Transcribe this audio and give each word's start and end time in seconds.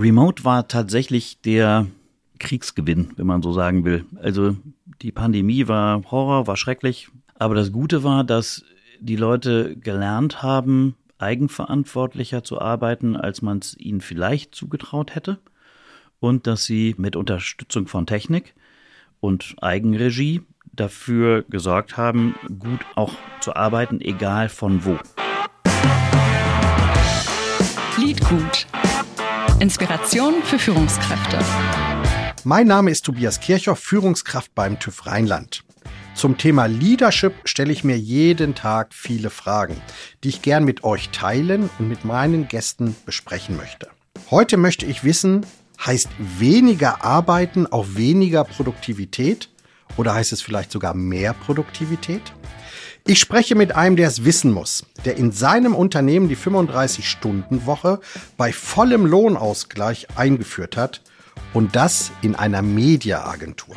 Remote 0.00 0.44
war 0.46 0.66
tatsächlich 0.66 1.42
der 1.42 1.86
Kriegsgewinn, 2.38 3.12
wenn 3.16 3.26
man 3.26 3.42
so 3.42 3.52
sagen 3.52 3.84
will. 3.84 4.06
Also 4.22 4.56
die 5.02 5.12
Pandemie 5.12 5.68
war 5.68 6.02
Horror, 6.10 6.46
war 6.46 6.56
schrecklich. 6.56 7.08
Aber 7.38 7.54
das 7.54 7.70
Gute 7.70 8.02
war, 8.02 8.24
dass 8.24 8.64
die 8.98 9.16
Leute 9.16 9.76
gelernt 9.76 10.42
haben, 10.42 10.94
eigenverantwortlicher 11.18 12.42
zu 12.42 12.62
arbeiten, 12.62 13.14
als 13.14 13.42
man 13.42 13.58
es 13.58 13.76
ihnen 13.76 14.00
vielleicht 14.00 14.54
zugetraut 14.54 15.14
hätte. 15.14 15.38
Und 16.18 16.46
dass 16.46 16.64
sie 16.64 16.94
mit 16.96 17.14
Unterstützung 17.14 17.86
von 17.86 18.06
Technik 18.06 18.54
und 19.20 19.54
Eigenregie 19.60 20.40
dafür 20.72 21.42
gesorgt 21.42 21.98
haben, 21.98 22.34
gut 22.58 22.80
auch 22.94 23.12
zu 23.40 23.54
arbeiten, 23.54 24.00
egal 24.00 24.48
von 24.48 24.82
wo. 24.86 24.98
Liedgut. 27.98 28.66
Inspiration 29.60 30.42
für 30.42 30.58
Führungskräfte. 30.58 31.38
Mein 32.44 32.66
Name 32.66 32.90
ist 32.90 33.04
Tobias 33.04 33.40
Kirchhoff, 33.40 33.78
Führungskraft 33.78 34.54
beim 34.54 34.78
TÜV 34.78 35.06
Rheinland. 35.06 35.64
Zum 36.14 36.38
Thema 36.38 36.64
Leadership 36.64 37.34
stelle 37.44 37.70
ich 37.70 37.84
mir 37.84 37.98
jeden 37.98 38.54
Tag 38.54 38.94
viele 38.94 39.28
Fragen, 39.28 39.76
die 40.24 40.30
ich 40.30 40.40
gern 40.40 40.64
mit 40.64 40.82
euch 40.82 41.10
teilen 41.10 41.68
und 41.78 41.90
mit 41.90 42.06
meinen 42.06 42.48
Gästen 42.48 42.96
besprechen 43.04 43.58
möchte. 43.58 43.88
Heute 44.30 44.56
möchte 44.56 44.86
ich 44.86 45.04
wissen, 45.04 45.44
heißt 45.84 46.08
weniger 46.18 47.04
Arbeiten 47.04 47.66
auch 47.66 47.86
weniger 47.90 48.44
Produktivität 48.44 49.50
oder 49.98 50.14
heißt 50.14 50.32
es 50.32 50.40
vielleicht 50.40 50.72
sogar 50.72 50.94
mehr 50.94 51.34
Produktivität? 51.34 52.22
Ich 53.06 53.18
spreche 53.18 53.54
mit 53.54 53.74
einem, 53.74 53.96
der 53.96 54.08
es 54.08 54.24
wissen 54.24 54.52
muss, 54.52 54.84
der 55.04 55.16
in 55.16 55.32
seinem 55.32 55.74
Unternehmen 55.74 56.28
die 56.28 56.36
35-Stunden-Woche 56.36 58.00
bei 58.36 58.52
vollem 58.52 59.06
Lohnausgleich 59.06 60.06
eingeführt 60.16 60.76
hat 60.76 61.02
und 61.54 61.74
das 61.76 62.12
in 62.22 62.34
einer 62.34 62.62
Mediaagentur. 62.62 63.76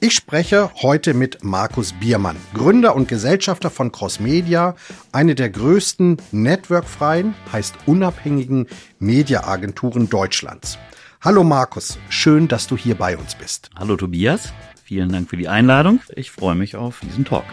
Ich 0.00 0.14
spreche 0.14 0.70
heute 0.82 1.14
mit 1.14 1.42
Markus 1.44 1.92
Biermann, 1.92 2.36
Gründer 2.54 2.94
und 2.94 3.08
Gesellschafter 3.08 3.70
von 3.70 3.92
Crossmedia, 3.92 4.74
eine 5.12 5.34
der 5.34 5.50
größten 5.50 6.18
networkfreien, 6.32 7.34
heißt 7.52 7.74
unabhängigen 7.86 8.66
Mediaagenturen 8.98 10.08
Deutschlands. 10.08 10.78
Hallo 11.22 11.44
Markus, 11.44 11.98
schön, 12.08 12.48
dass 12.48 12.66
du 12.66 12.76
hier 12.76 12.94
bei 12.94 13.16
uns 13.16 13.34
bist. 13.34 13.70
Hallo 13.76 13.96
Tobias, 13.96 14.52
vielen 14.84 15.10
Dank 15.10 15.30
für 15.30 15.36
die 15.36 15.48
Einladung. 15.48 16.00
Ich 16.14 16.30
freue 16.30 16.54
mich 16.54 16.76
auf 16.76 17.00
diesen 17.00 17.24
Talk. 17.24 17.44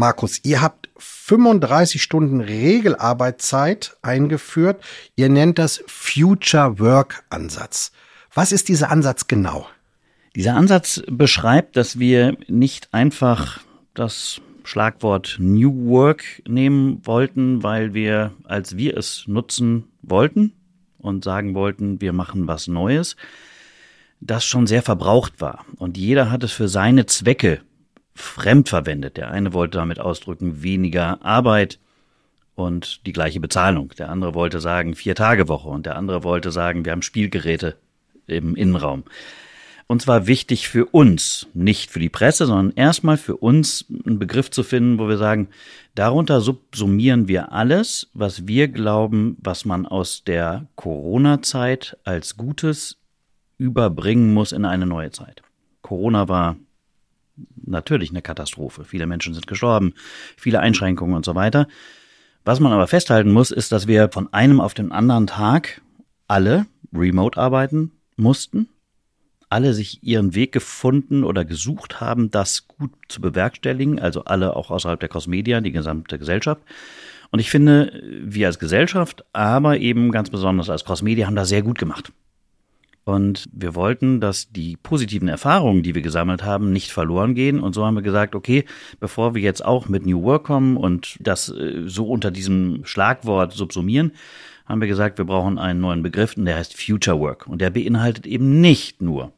Markus, 0.00 0.40
ihr 0.44 0.62
habt 0.62 0.88
35 0.96 2.02
Stunden 2.02 2.40
Regelarbeitszeit 2.40 3.98
eingeführt. 4.00 4.82
Ihr 5.14 5.28
nennt 5.28 5.58
das 5.58 5.84
Future 5.86 6.78
Work 6.78 7.22
Ansatz. 7.28 7.92
Was 8.32 8.50
ist 8.50 8.70
dieser 8.70 8.90
Ansatz 8.90 9.26
genau? 9.26 9.68
Dieser 10.34 10.54
Ansatz 10.54 11.02
beschreibt, 11.06 11.76
dass 11.76 11.98
wir 11.98 12.34
nicht 12.48 12.94
einfach 12.94 13.60
das 13.92 14.40
Schlagwort 14.64 15.36
New 15.38 15.90
Work 15.90 16.24
nehmen 16.48 17.02
wollten, 17.04 17.62
weil 17.62 17.92
wir, 17.92 18.32
als 18.44 18.78
wir 18.78 18.96
es 18.96 19.24
nutzen 19.26 19.84
wollten 20.00 20.54
und 20.96 21.24
sagen 21.24 21.54
wollten, 21.54 22.00
wir 22.00 22.14
machen 22.14 22.46
was 22.46 22.68
Neues, 22.68 23.16
das 24.22 24.46
schon 24.46 24.66
sehr 24.66 24.82
verbraucht 24.82 25.42
war. 25.42 25.66
Und 25.76 25.98
jeder 25.98 26.30
hat 26.30 26.42
es 26.42 26.52
für 26.52 26.68
seine 26.68 27.04
Zwecke 27.04 27.60
fremd 28.14 28.68
verwendet. 28.68 29.16
Der 29.16 29.30
eine 29.30 29.52
wollte 29.52 29.78
damit 29.78 30.00
ausdrücken, 30.00 30.62
weniger 30.62 31.24
Arbeit 31.24 31.78
und 32.54 33.06
die 33.06 33.12
gleiche 33.12 33.40
Bezahlung. 33.40 33.90
Der 33.98 34.10
andere 34.10 34.34
wollte 34.34 34.60
sagen, 34.60 34.94
vier 34.94 35.14
Tage 35.14 35.48
Woche 35.48 35.68
und 35.68 35.86
der 35.86 35.96
andere 35.96 36.24
wollte 36.24 36.50
sagen, 36.50 36.84
wir 36.84 36.92
haben 36.92 37.02
Spielgeräte 37.02 37.76
im 38.26 38.54
Innenraum. 38.56 39.04
Und 39.86 40.02
zwar 40.02 40.28
wichtig 40.28 40.68
für 40.68 40.86
uns, 40.86 41.48
nicht 41.52 41.90
für 41.90 41.98
die 41.98 42.08
Presse, 42.08 42.46
sondern 42.46 42.72
erstmal 42.76 43.16
für 43.16 43.36
uns 43.36 43.86
einen 44.06 44.20
Begriff 44.20 44.48
zu 44.48 44.62
finden, 44.62 45.00
wo 45.00 45.08
wir 45.08 45.16
sagen, 45.16 45.48
darunter 45.96 46.40
subsumieren 46.40 47.26
wir 47.26 47.50
alles, 47.50 48.08
was 48.14 48.46
wir 48.46 48.68
glauben, 48.68 49.36
was 49.40 49.64
man 49.64 49.86
aus 49.86 50.22
der 50.22 50.66
Corona-Zeit 50.76 51.96
als 52.04 52.36
Gutes 52.36 52.98
überbringen 53.58 54.32
muss 54.32 54.52
in 54.52 54.64
eine 54.64 54.86
neue 54.86 55.10
Zeit. 55.10 55.42
Corona 55.82 56.28
war 56.28 56.54
natürlich 57.64 58.10
eine 58.10 58.22
Katastrophe. 58.22 58.84
Viele 58.84 59.06
Menschen 59.06 59.34
sind 59.34 59.46
gestorben, 59.46 59.94
viele 60.36 60.60
Einschränkungen 60.60 61.14
und 61.14 61.24
so 61.24 61.34
weiter. 61.34 61.68
Was 62.44 62.60
man 62.60 62.72
aber 62.72 62.86
festhalten 62.86 63.32
muss, 63.32 63.50
ist, 63.50 63.72
dass 63.72 63.86
wir 63.86 64.08
von 64.10 64.32
einem 64.32 64.60
auf 64.60 64.74
den 64.74 64.92
anderen 64.92 65.26
Tag 65.26 65.82
alle 66.26 66.66
remote 66.92 67.38
arbeiten 67.38 67.92
mussten, 68.16 68.68
alle 69.48 69.74
sich 69.74 70.02
ihren 70.02 70.34
Weg 70.34 70.52
gefunden 70.52 71.24
oder 71.24 71.44
gesucht 71.44 72.00
haben, 72.00 72.30
das 72.30 72.68
gut 72.68 72.92
zu 73.08 73.20
bewerkstelligen, 73.20 73.98
also 73.98 74.24
alle 74.24 74.56
auch 74.56 74.70
außerhalb 74.70 75.00
der 75.00 75.08
Cosmedia, 75.08 75.60
die 75.60 75.72
gesamte 75.72 76.18
Gesellschaft. 76.18 76.62
Und 77.30 77.38
ich 77.38 77.50
finde, 77.50 78.02
wir 78.24 78.46
als 78.46 78.58
Gesellschaft, 78.58 79.24
aber 79.32 79.78
eben 79.78 80.10
ganz 80.10 80.30
besonders 80.30 80.70
als 80.70 80.84
Crossmedia 80.84 81.26
haben 81.26 81.36
das 81.36 81.48
sehr 81.48 81.62
gut 81.62 81.78
gemacht. 81.78 82.12
Und 83.04 83.48
wir 83.52 83.74
wollten, 83.74 84.20
dass 84.20 84.50
die 84.52 84.76
positiven 84.76 85.28
Erfahrungen, 85.28 85.82
die 85.82 85.94
wir 85.94 86.02
gesammelt 86.02 86.44
haben, 86.44 86.72
nicht 86.72 86.92
verloren 86.92 87.34
gehen. 87.34 87.60
Und 87.60 87.74
so 87.74 87.84
haben 87.84 87.94
wir 87.94 88.02
gesagt, 88.02 88.34
okay, 88.34 88.64
bevor 89.00 89.34
wir 89.34 89.42
jetzt 89.42 89.64
auch 89.64 89.88
mit 89.88 90.06
New 90.06 90.22
Work 90.22 90.44
kommen 90.44 90.76
und 90.76 91.16
das 91.20 91.48
äh, 91.48 91.82
so 91.86 92.06
unter 92.06 92.30
diesem 92.30 92.82
Schlagwort 92.84 93.52
subsumieren, 93.52 94.12
haben 94.66 94.80
wir 94.80 94.88
gesagt, 94.88 95.18
wir 95.18 95.24
brauchen 95.24 95.58
einen 95.58 95.80
neuen 95.80 96.02
Begriff 96.02 96.36
und 96.36 96.44
der 96.44 96.56
heißt 96.56 96.80
Future 96.80 97.18
Work. 97.18 97.46
Und 97.46 97.60
der 97.60 97.70
beinhaltet 97.70 98.26
eben 98.26 98.60
nicht 98.60 99.02
nur 99.02 99.32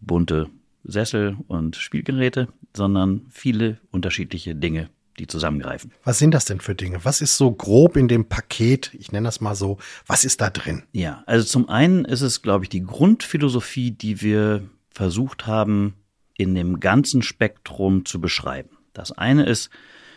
bunte 0.00 0.48
Sessel 0.84 1.36
und 1.48 1.76
Spielgeräte, 1.76 2.48
sondern 2.74 3.26
viele 3.30 3.78
unterschiedliche 3.90 4.54
Dinge, 4.54 4.88
die 5.18 5.26
zusammengreifen. 5.26 5.92
Was 6.04 6.18
sind 6.18 6.32
das 6.32 6.44
denn 6.44 6.60
für 6.60 6.74
Dinge? 6.74 7.04
Was 7.04 7.20
ist 7.20 7.36
so 7.36 7.50
grob 7.50 7.96
in 7.96 8.08
dem 8.08 8.28
Paket, 8.28 8.92
ich 8.94 9.12
nenne 9.12 9.26
das 9.26 9.40
mal 9.40 9.54
so, 9.54 9.78
was 10.06 10.24
ist 10.24 10.40
da 10.40 10.50
drin? 10.50 10.82
Ja, 10.92 11.22
also 11.26 11.46
zum 11.46 11.68
einen 11.68 12.04
ist 12.04 12.20
es, 12.20 12.42
glaube 12.42 12.64
ich, 12.64 12.68
die 12.68 12.82
Grundphilosophie, 12.82 13.90
die 13.90 14.20
wir 14.20 14.68
versucht 14.90 15.46
haben, 15.46 15.94
in 16.36 16.54
dem 16.54 16.80
ganzen 16.80 17.22
Spektrum 17.22 18.04
zu 18.04 18.20
beschreiben. 18.20 18.70
Das 18.92 19.12
eine 19.12 19.46
ist, 19.46 19.70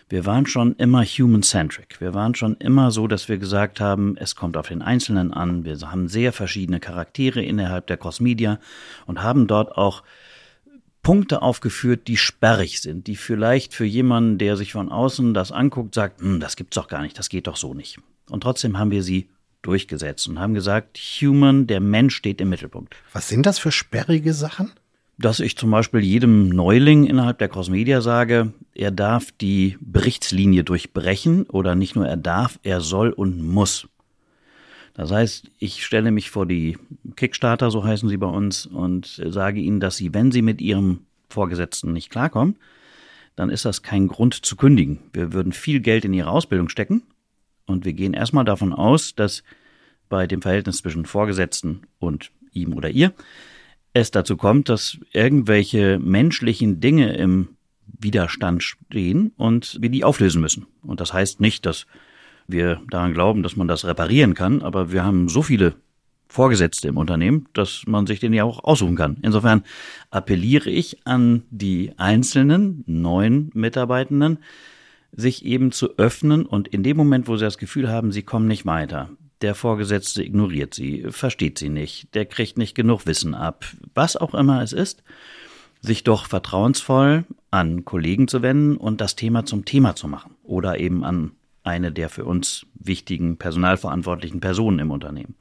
wir 0.09 0.25
waren 0.25 0.47
schon 0.47 0.75
immer 0.75 1.03
human-centric. 1.03 2.01
Wir 2.01 2.15
waren 2.15 2.33
schon 2.33 2.55
immer 2.57 2.89
so, 2.89 3.07
dass 3.07 3.29
wir 3.29 3.37
gesagt 3.37 3.79
haben, 3.79 4.17
es 4.17 4.35
kommt 4.35 4.57
auf 4.57 4.67
den 4.67 4.81
Einzelnen 4.81 5.31
an. 5.31 5.65
Wir 5.65 5.79
haben 5.81 6.07
sehr 6.07 6.33
verschiedene 6.33 6.79
Charaktere 6.79 7.43
innerhalb 7.43 7.85
der 7.87 7.97
Crossmedia 7.97 8.59
und 9.05 9.21
haben 9.21 9.45
dort 9.45 9.77
auch 9.77 10.03
Punkte 11.01 11.41
aufgeführt, 11.41 12.07
die 12.07 12.17
sperrig 12.17 12.81
sind, 12.81 13.07
die 13.07 13.15
vielleicht 13.15 13.73
für 13.73 13.85
jemanden, 13.85 14.37
der 14.37 14.57
sich 14.57 14.73
von 14.73 14.89
außen 14.89 15.33
das 15.33 15.51
anguckt, 15.51 15.95
sagt, 15.95 16.21
hm, 16.21 16.39
das 16.39 16.55
gibt's 16.55 16.75
doch 16.75 16.87
gar 16.87 17.01
nicht, 17.01 17.17
das 17.17 17.29
geht 17.29 17.47
doch 17.47 17.55
so 17.55 17.73
nicht. 17.73 17.97
Und 18.29 18.41
trotzdem 18.41 18.77
haben 18.77 18.91
wir 18.91 19.03
sie 19.03 19.29
durchgesetzt 19.61 20.27
und 20.27 20.39
haben 20.39 20.53
gesagt, 20.53 20.97
Human, 20.97 21.67
der 21.67 21.79
Mensch 21.79 22.15
steht 22.15 22.41
im 22.41 22.49
Mittelpunkt. 22.49 22.95
Was 23.13 23.27
sind 23.27 23.45
das 23.45 23.59
für 23.59 23.71
sperrige 23.71 24.33
Sachen? 24.33 24.71
Dass 25.17 25.41
ich 25.41 25.57
zum 25.57 25.71
Beispiel 25.71 25.99
jedem 25.99 26.47
Neuling 26.47 27.05
innerhalb 27.05 27.39
der 27.39 27.49
Crossmedia 27.49 27.99
sage, 27.99 28.53
er 28.73 28.91
darf 28.91 29.31
die 29.33 29.77
Berichtslinie 29.81 30.63
durchbrechen 30.63 31.43
oder 31.43 31.75
nicht 31.75 31.95
nur 31.95 32.07
er 32.07 32.15
darf, 32.15 32.57
er 32.63 32.79
soll 32.79 33.11
und 33.11 33.41
muss. 33.43 33.87
Das 34.93 35.11
heißt, 35.11 35.49
ich 35.59 35.85
stelle 35.85 36.11
mich 36.11 36.29
vor 36.29 36.45
die 36.45 36.77
Kickstarter, 37.15 37.71
so 37.71 37.83
heißen 37.83 38.09
sie 38.09 38.17
bei 38.17 38.27
uns, 38.27 38.65
und 38.65 39.21
sage 39.25 39.59
ihnen, 39.59 39.79
dass 39.79 39.97
sie, 39.97 40.13
wenn 40.13 40.31
sie 40.31 40.41
mit 40.41 40.61
ihrem 40.61 41.01
Vorgesetzten 41.29 41.93
nicht 41.93 42.09
klarkommen, 42.09 42.57
dann 43.35 43.49
ist 43.49 43.65
das 43.65 43.83
kein 43.83 44.07
Grund 44.07 44.33
zu 44.33 44.55
kündigen. 44.55 44.99
Wir 45.13 45.31
würden 45.31 45.53
viel 45.53 45.79
Geld 45.79 46.03
in 46.03 46.13
ihre 46.13 46.29
Ausbildung 46.29 46.67
stecken 46.67 47.03
und 47.65 47.85
wir 47.85 47.93
gehen 47.93 48.13
erstmal 48.13 48.45
davon 48.45 48.73
aus, 48.73 49.15
dass 49.15 49.43
bei 50.09 50.27
dem 50.27 50.41
Verhältnis 50.41 50.79
zwischen 50.79 51.05
Vorgesetzten 51.05 51.83
und 51.99 52.31
ihm 52.51 52.73
oder 52.73 52.89
ihr 52.89 53.13
es 53.93 54.11
dazu 54.11 54.37
kommt, 54.37 54.69
dass 54.69 54.97
irgendwelche 55.13 55.99
menschlichen 55.99 56.79
Dinge 56.79 57.15
im 57.15 57.49
Widerstand 57.85 58.63
stehen 58.63 59.31
und 59.37 59.77
wir 59.81 59.89
die 59.89 60.03
auflösen 60.03 60.41
müssen. 60.41 60.67
Und 60.81 60.99
das 60.99 61.13
heißt 61.13 61.39
nicht, 61.39 61.65
dass 61.65 61.85
wir 62.51 62.81
daran 62.89 63.13
glauben, 63.13 63.43
dass 63.43 63.55
man 63.55 63.67
das 63.67 63.85
reparieren 63.85 64.33
kann, 64.33 64.61
aber 64.61 64.91
wir 64.91 65.03
haben 65.03 65.29
so 65.29 65.41
viele 65.41 65.75
Vorgesetzte 66.27 66.87
im 66.87 66.97
Unternehmen, 66.97 67.47
dass 67.53 67.83
man 67.87 68.05
sich 68.05 68.19
den 68.19 68.33
ja 68.33 68.43
auch 68.43 68.63
aussuchen 68.63 68.95
kann. 68.95 69.17
Insofern 69.23 69.63
appelliere 70.11 70.69
ich 70.69 71.05
an 71.05 71.43
die 71.49 71.93
einzelnen 71.97 72.83
neuen 72.85 73.49
Mitarbeitenden, 73.55 74.37
sich 75.11 75.43
eben 75.43 75.71
zu 75.71 75.97
öffnen 75.97 76.45
und 76.45 76.67
in 76.67 76.83
dem 76.83 76.97
Moment, 76.97 77.27
wo 77.27 77.35
sie 77.35 77.45
das 77.45 77.57
Gefühl 77.57 77.89
haben, 77.89 78.11
sie 78.11 78.21
kommen 78.21 78.47
nicht 78.47 78.67
weiter, 78.67 79.09
der 79.41 79.55
Vorgesetzte 79.55 80.23
ignoriert 80.23 80.75
sie, 80.75 81.05
versteht 81.09 81.57
sie 81.57 81.69
nicht, 81.69 82.13
der 82.13 82.25
kriegt 82.25 82.59
nicht 82.59 82.75
genug 82.75 83.07
Wissen 83.07 83.33
ab, 83.33 83.65
was 83.95 84.15
auch 84.15 84.35
immer 84.35 84.61
es 84.61 84.71
ist, 84.71 85.03
sich 85.81 86.03
doch 86.03 86.27
vertrauensvoll 86.27 87.25
an 87.49 87.85
Kollegen 87.85 88.27
zu 88.27 88.41
wenden 88.41 88.77
und 88.77 89.01
das 89.01 89.15
Thema 89.15 89.45
zum 89.45 89.65
Thema 89.65 89.95
zu 89.95 90.07
machen 90.07 90.35
oder 90.43 90.79
eben 90.79 91.03
an 91.03 91.31
eine 91.63 91.91
der 91.91 92.09
für 92.09 92.25
uns 92.25 92.65
wichtigen 92.73 93.37
personalverantwortlichen 93.37 94.39
Personen 94.39 94.79
im 94.79 94.91
Unternehmen. 94.91 95.35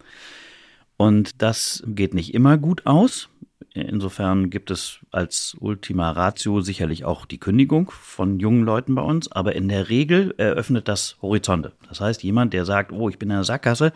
Und 0.97 1.43
das 1.43 1.83
geht 1.87 2.15
nicht 2.15 2.35
immer 2.35 2.59
gut 2.59 2.87
aus. 2.87 3.29
Insofern 3.73 4.51
gibt 4.51 4.71
es 4.71 4.99
als 5.13 5.57
Ultima 5.61 6.11
Ratio 6.11 6.61
sicherlich 6.61 7.05
auch 7.05 7.27
die 7.27 7.39
Kündigung 7.39 7.91
von 7.91 8.41
jungen 8.41 8.65
Leuten 8.65 8.95
bei 8.95 9.03
uns, 9.03 9.31
aber 9.31 9.55
in 9.55 9.69
der 9.69 9.89
Regel 9.89 10.35
eröffnet 10.37 10.89
das 10.89 11.17
Horizonte. 11.23 11.73
Das 11.89 12.01
heißt, 12.01 12.23
jemand, 12.23 12.53
der 12.53 12.65
sagt, 12.65 12.93
oh, 12.93 13.09
ich 13.09 13.19
bin 13.19 13.31
in 13.31 13.37
der 13.37 13.45
Sackgasse, 13.45 13.93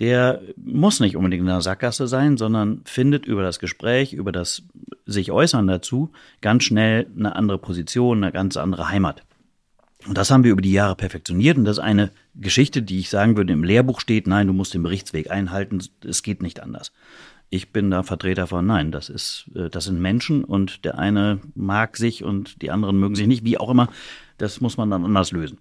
der 0.00 0.40
muss 0.56 1.00
nicht 1.00 1.16
unbedingt 1.16 1.42
in 1.42 1.46
der 1.46 1.60
Sackgasse 1.60 2.06
sein, 2.06 2.36
sondern 2.36 2.82
findet 2.84 3.26
über 3.26 3.42
das 3.42 3.58
Gespräch, 3.58 4.12
über 4.12 4.32
das 4.32 4.62
sich 5.06 5.30
äußern 5.30 5.66
dazu 5.66 6.10
ganz 6.40 6.64
schnell 6.64 7.06
eine 7.16 7.36
andere 7.36 7.58
Position, 7.58 8.22
eine 8.22 8.32
ganz 8.32 8.56
andere 8.56 8.88
Heimat. 8.88 9.22
Und 10.06 10.16
das 10.16 10.30
haben 10.30 10.44
wir 10.44 10.52
über 10.52 10.62
die 10.62 10.72
Jahre 10.72 10.96
perfektioniert. 10.96 11.58
Und 11.58 11.64
das 11.64 11.78
ist 11.78 11.84
eine 11.84 12.10
Geschichte, 12.34 12.82
die 12.82 13.00
ich 13.00 13.10
sagen 13.10 13.36
würde, 13.36 13.52
im 13.52 13.64
Lehrbuch 13.64 14.00
steht, 14.00 14.26
nein, 14.26 14.46
du 14.46 14.52
musst 14.52 14.74
den 14.74 14.82
Berichtsweg 14.82 15.30
einhalten, 15.30 15.82
es 16.06 16.22
geht 16.22 16.42
nicht 16.42 16.60
anders. 16.60 16.92
Ich 17.50 17.72
bin 17.72 17.90
da 17.90 18.02
Vertreter 18.02 18.46
von, 18.46 18.64
nein, 18.64 18.92
das 18.92 19.08
ist, 19.08 19.50
äh, 19.54 19.68
das 19.68 19.84
sind 19.84 20.00
Menschen 20.00 20.44
und 20.44 20.84
der 20.84 20.98
eine 20.98 21.40
mag 21.54 21.96
sich 21.96 22.22
und 22.22 22.62
die 22.62 22.70
anderen 22.70 22.98
mögen 22.98 23.16
sich 23.16 23.26
nicht, 23.26 23.44
wie 23.44 23.58
auch 23.58 23.70
immer. 23.70 23.88
Das 24.38 24.60
muss 24.60 24.76
man 24.76 24.88
dann 24.88 25.04
anders 25.04 25.32
lösen. 25.32 25.58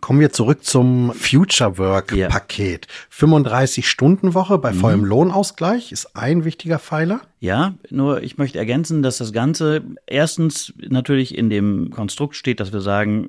Kommen 0.00 0.18
wir 0.18 0.32
zurück 0.32 0.64
zum 0.64 1.12
Future 1.14 1.78
Work 1.78 2.08
Paket. 2.28 2.86
Ja. 2.86 2.92
35 3.10 3.88
Stunden 3.88 4.34
Woche 4.34 4.58
bei 4.58 4.72
vollem 4.72 5.02
mhm. 5.02 5.06
Lohnausgleich 5.06 5.92
ist 5.92 6.16
ein 6.16 6.44
wichtiger 6.44 6.80
Pfeiler. 6.80 7.20
Ja, 7.38 7.74
nur 7.88 8.20
ich 8.20 8.36
möchte 8.36 8.58
ergänzen, 8.58 9.02
dass 9.02 9.18
das 9.18 9.32
Ganze 9.32 9.82
erstens 10.06 10.72
natürlich 10.76 11.38
in 11.38 11.50
dem 11.50 11.90
Konstrukt 11.90 12.34
steht, 12.34 12.58
dass 12.58 12.72
wir 12.72 12.80
sagen, 12.80 13.28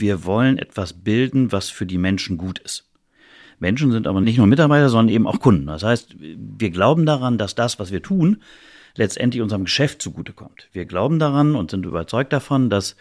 wir 0.00 0.24
wollen 0.24 0.58
etwas 0.58 0.92
bilden, 0.92 1.52
was 1.52 1.70
für 1.70 1.86
die 1.86 1.98
Menschen 1.98 2.38
gut 2.38 2.58
ist. 2.58 2.88
Menschen 3.58 3.90
sind 3.90 4.06
aber 4.06 4.20
nicht 4.20 4.38
nur 4.38 4.46
Mitarbeiter, 4.46 4.88
sondern 4.88 5.14
eben 5.14 5.26
auch 5.26 5.40
Kunden. 5.40 5.66
Das 5.66 5.82
heißt, 5.82 6.16
wir 6.18 6.70
glauben 6.70 7.06
daran, 7.06 7.38
dass 7.38 7.54
das, 7.54 7.78
was 7.78 7.90
wir 7.90 8.02
tun, 8.02 8.42
letztendlich 8.94 9.42
unserem 9.42 9.64
Geschäft 9.64 10.00
zugutekommt. 10.00 10.68
Wir 10.72 10.84
glauben 10.84 11.18
daran 11.18 11.54
und 11.54 11.70
sind 11.70 11.86
überzeugt 11.86 12.32
davon, 12.32 12.70
dass 12.70 12.96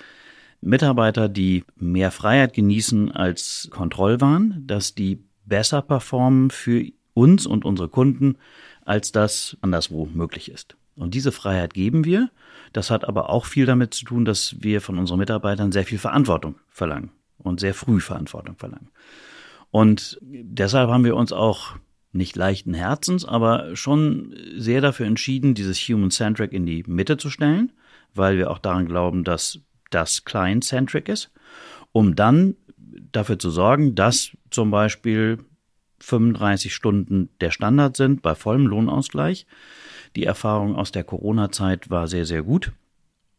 Mitarbeiter, 0.61 1.29
die 1.29 1.63
mehr 1.75 2.11
Freiheit 2.11 2.53
genießen 2.53 3.11
als 3.11 3.69
Kontrollwahn, 3.71 4.63
dass 4.65 4.95
die 4.95 5.23
besser 5.45 5.81
performen 5.81 6.50
für 6.50 6.85
uns 7.13 7.45
und 7.45 7.65
unsere 7.65 7.89
Kunden, 7.89 8.38
als 8.85 9.11
das 9.11 9.57
anderswo 9.61 10.07
möglich 10.11 10.50
ist. 10.51 10.75
Und 10.95 11.13
diese 11.13 11.31
Freiheit 11.31 11.73
geben 11.73 12.05
wir. 12.05 12.29
Das 12.77 12.91
hat 12.91 13.07
aber 13.07 13.31
auch 13.31 13.45
viel 13.45 13.65
damit 13.65 13.95
zu 13.95 14.06
tun, 14.06 14.24
dass 14.24 14.56
wir 14.59 14.81
von 14.81 15.00
unseren 15.00 15.18
Mitarbeitern 15.18 15.71
sehr 15.71 15.83
viel 15.83 15.97
Verantwortung 15.97 16.59
verlangen 16.69 17.09
und 17.39 17.59
sehr 17.59 17.74
früh 17.74 18.00
Verantwortung 18.00 18.56
verlangen. 18.56 18.91
Und 19.71 20.19
deshalb 20.21 20.88
haben 20.91 21.03
wir 21.03 21.15
uns 21.15 21.31
auch 21.31 21.75
nicht 22.12 22.35
leichten 22.35 22.75
Herzens, 22.75 23.25
aber 23.25 23.75
schon 23.75 24.35
sehr 24.56 24.79
dafür 24.79 25.07
entschieden, 25.07 25.56
dieses 25.56 25.79
Human-Centric 25.79 26.53
in 26.53 26.68
die 26.68 26.83
Mitte 26.85 27.18
zu 27.18 27.31
stellen, 27.31 27.74
weil 28.13 28.38
wir 28.38 28.51
auch 28.51 28.59
daran 28.59 28.85
glauben, 28.85 29.24
dass 29.24 29.59
das 29.89 30.24
Client-Centric 30.24 31.09
ist, 31.09 31.31
um 31.94 32.15
dann 32.15 32.57
dafür 33.12 33.39
zu 33.39 33.50
sorgen, 33.50 33.95
dass 33.95 34.38
zum 34.51 34.69
Beispiel 34.69 35.39
35 36.01 36.75
Stunden 36.75 37.29
der 37.41 37.50
Standard 37.50 37.97
sind 37.97 38.21
bei 38.21 38.35
vollem 38.35 38.68
Lohnausgleich. 38.68 39.47
Die 40.15 40.25
Erfahrung 40.25 40.75
aus 40.75 40.92
der 40.92 41.04
Corona-Zeit 41.04 41.89
war 41.89 42.07
sehr, 42.07 42.25
sehr 42.25 42.44
gut. 42.44 42.71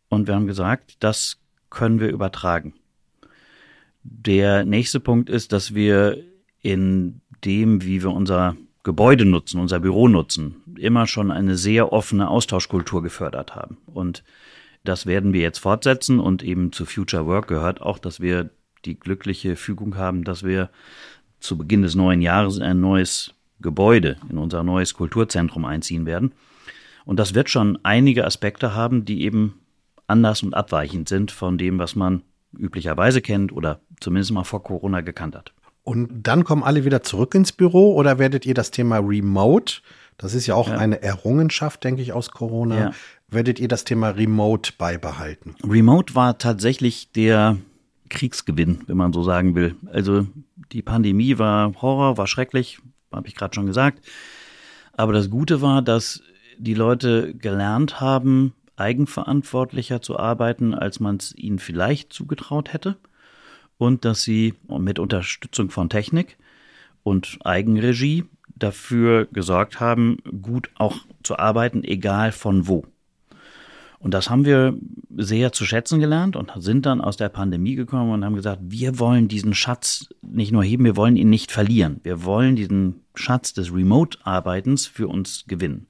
Und 0.08 0.26
wir 0.26 0.34
haben 0.34 0.46
gesagt, 0.46 0.96
das 1.00 1.38
können 1.70 2.00
wir 2.00 2.08
übertragen. 2.08 2.74
Der 4.02 4.64
nächste 4.64 5.00
Punkt 5.00 5.28
ist, 5.28 5.52
dass 5.52 5.74
wir 5.74 6.18
in 6.62 7.20
dem, 7.44 7.82
wie 7.82 8.02
wir 8.02 8.10
unser 8.10 8.56
Gebäude 8.84 9.24
nutzen, 9.24 9.60
unser 9.60 9.80
Büro 9.80 10.08
nutzen, 10.08 10.62
immer 10.78 11.06
schon 11.06 11.30
eine 11.30 11.56
sehr 11.56 11.92
offene 11.92 12.28
Austauschkultur 12.28 13.02
gefördert 13.02 13.54
haben. 13.54 13.76
Und 13.86 14.24
das 14.84 15.04
werden 15.04 15.32
wir 15.32 15.42
jetzt 15.42 15.58
fortsetzen 15.58 16.20
und 16.20 16.42
eben 16.42 16.72
zu 16.72 16.86
Future 16.86 17.26
Work 17.26 17.48
gehört 17.48 17.82
auch, 17.82 17.98
dass 17.98 18.20
wir 18.20 18.50
die 18.84 18.98
glückliche 18.98 19.56
Fügung 19.56 19.96
haben, 19.96 20.24
dass 20.24 20.44
wir 20.44 20.70
zu 21.40 21.58
Beginn 21.58 21.82
des 21.82 21.94
neuen 21.94 22.22
Jahres 22.22 22.60
ein 22.60 22.80
neues 22.80 23.34
Gebäude 23.60 24.16
in 24.30 24.38
unser 24.38 24.62
neues 24.62 24.94
Kulturzentrum 24.94 25.64
einziehen 25.64 26.06
werden. 26.06 26.32
Und 27.08 27.18
das 27.18 27.32
wird 27.32 27.48
schon 27.48 27.78
einige 27.84 28.26
Aspekte 28.26 28.74
haben, 28.74 29.06
die 29.06 29.22
eben 29.22 29.54
anders 30.06 30.42
und 30.42 30.52
abweichend 30.52 31.08
sind 31.08 31.30
von 31.30 31.56
dem, 31.56 31.78
was 31.78 31.96
man 31.96 32.20
üblicherweise 32.52 33.22
kennt 33.22 33.50
oder 33.50 33.80
zumindest 33.98 34.30
mal 34.32 34.44
vor 34.44 34.62
Corona 34.62 35.00
gekannt 35.00 35.34
hat. 35.34 35.54
Und 35.84 36.24
dann 36.24 36.44
kommen 36.44 36.62
alle 36.62 36.84
wieder 36.84 37.02
zurück 37.02 37.34
ins 37.34 37.52
Büro 37.52 37.94
oder 37.94 38.18
werdet 38.18 38.44
ihr 38.44 38.52
das 38.52 38.72
Thema 38.72 38.98
Remote, 38.98 39.80
das 40.18 40.34
ist 40.34 40.46
ja 40.46 40.54
auch 40.54 40.68
ja. 40.68 40.76
eine 40.76 41.00
Errungenschaft, 41.00 41.82
denke 41.82 42.02
ich, 42.02 42.12
aus 42.12 42.30
Corona, 42.30 42.78
ja. 42.78 42.90
werdet 43.28 43.58
ihr 43.58 43.68
das 43.68 43.84
Thema 43.84 44.10
Remote 44.10 44.72
beibehalten? 44.76 45.54
Remote 45.66 46.14
war 46.14 46.36
tatsächlich 46.36 47.10
der 47.12 47.56
Kriegsgewinn, 48.10 48.82
wenn 48.86 48.98
man 48.98 49.14
so 49.14 49.22
sagen 49.22 49.54
will. 49.54 49.76
Also 49.90 50.26
die 50.72 50.82
Pandemie 50.82 51.38
war 51.38 51.72
Horror, 51.80 52.18
war 52.18 52.26
schrecklich, 52.26 52.80
habe 53.10 53.28
ich 53.28 53.34
gerade 53.34 53.54
schon 53.54 53.64
gesagt. 53.64 54.04
Aber 54.92 55.14
das 55.14 55.30
Gute 55.30 55.62
war, 55.62 55.80
dass 55.80 56.22
die 56.58 56.74
Leute 56.74 57.34
gelernt 57.34 58.00
haben, 58.00 58.52
eigenverantwortlicher 58.76 60.00
zu 60.02 60.18
arbeiten, 60.18 60.74
als 60.74 61.00
man 61.00 61.16
es 61.16 61.34
ihnen 61.36 61.58
vielleicht 61.58 62.12
zugetraut 62.12 62.72
hätte. 62.72 62.96
Und 63.76 64.04
dass 64.04 64.22
sie 64.22 64.54
mit 64.68 64.98
Unterstützung 64.98 65.70
von 65.70 65.88
Technik 65.88 66.36
und 67.04 67.38
Eigenregie 67.44 68.24
dafür 68.56 69.26
gesorgt 69.26 69.78
haben, 69.78 70.18
gut 70.42 70.70
auch 70.76 70.96
zu 71.22 71.38
arbeiten, 71.38 71.84
egal 71.84 72.32
von 72.32 72.66
wo. 72.66 72.84
Und 74.00 74.14
das 74.14 74.30
haben 74.30 74.44
wir 74.44 74.76
sehr 75.16 75.52
zu 75.52 75.64
schätzen 75.64 75.98
gelernt 75.98 76.36
und 76.36 76.52
sind 76.56 76.86
dann 76.86 77.00
aus 77.00 77.16
der 77.16 77.28
Pandemie 77.28 77.74
gekommen 77.74 78.12
und 78.12 78.24
haben 78.24 78.36
gesagt, 78.36 78.60
wir 78.64 78.98
wollen 79.00 79.26
diesen 79.26 79.54
Schatz 79.54 80.08
nicht 80.22 80.52
nur 80.52 80.62
heben, 80.62 80.84
wir 80.84 80.96
wollen 80.96 81.16
ihn 81.16 81.30
nicht 81.30 81.50
verlieren. 81.50 82.00
Wir 82.04 82.24
wollen 82.24 82.54
diesen 82.54 83.02
Schatz 83.14 83.54
des 83.54 83.74
Remote-Arbeitens 83.74 84.86
für 84.86 85.08
uns 85.08 85.44
gewinnen. 85.48 85.88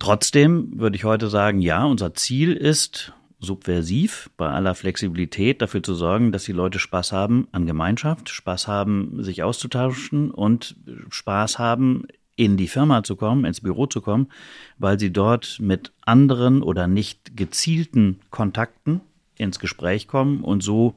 Trotzdem 0.00 0.80
würde 0.80 0.96
ich 0.96 1.04
heute 1.04 1.28
sagen, 1.28 1.60
ja, 1.60 1.84
unser 1.84 2.14
Ziel 2.14 2.54
ist, 2.54 3.12
subversiv 3.38 4.30
bei 4.36 4.48
aller 4.48 4.74
Flexibilität 4.74 5.62
dafür 5.62 5.82
zu 5.82 5.94
sorgen, 5.94 6.32
dass 6.32 6.44
die 6.44 6.52
Leute 6.52 6.78
Spaß 6.78 7.12
haben 7.12 7.48
an 7.52 7.66
Gemeinschaft, 7.66 8.30
Spaß 8.30 8.66
haben, 8.66 9.22
sich 9.22 9.42
auszutauschen 9.42 10.30
und 10.30 10.76
Spaß 11.10 11.58
haben, 11.58 12.06
in 12.34 12.56
die 12.56 12.68
Firma 12.68 13.02
zu 13.02 13.14
kommen, 13.16 13.44
ins 13.44 13.60
Büro 13.60 13.86
zu 13.86 14.00
kommen, 14.00 14.28
weil 14.78 14.98
sie 14.98 15.12
dort 15.12 15.58
mit 15.60 15.92
anderen 16.00 16.62
oder 16.62 16.86
nicht 16.86 17.36
gezielten 17.36 18.20
Kontakten 18.30 19.02
ins 19.36 19.58
Gespräch 19.58 20.08
kommen 20.08 20.42
und 20.42 20.62
so, 20.62 20.94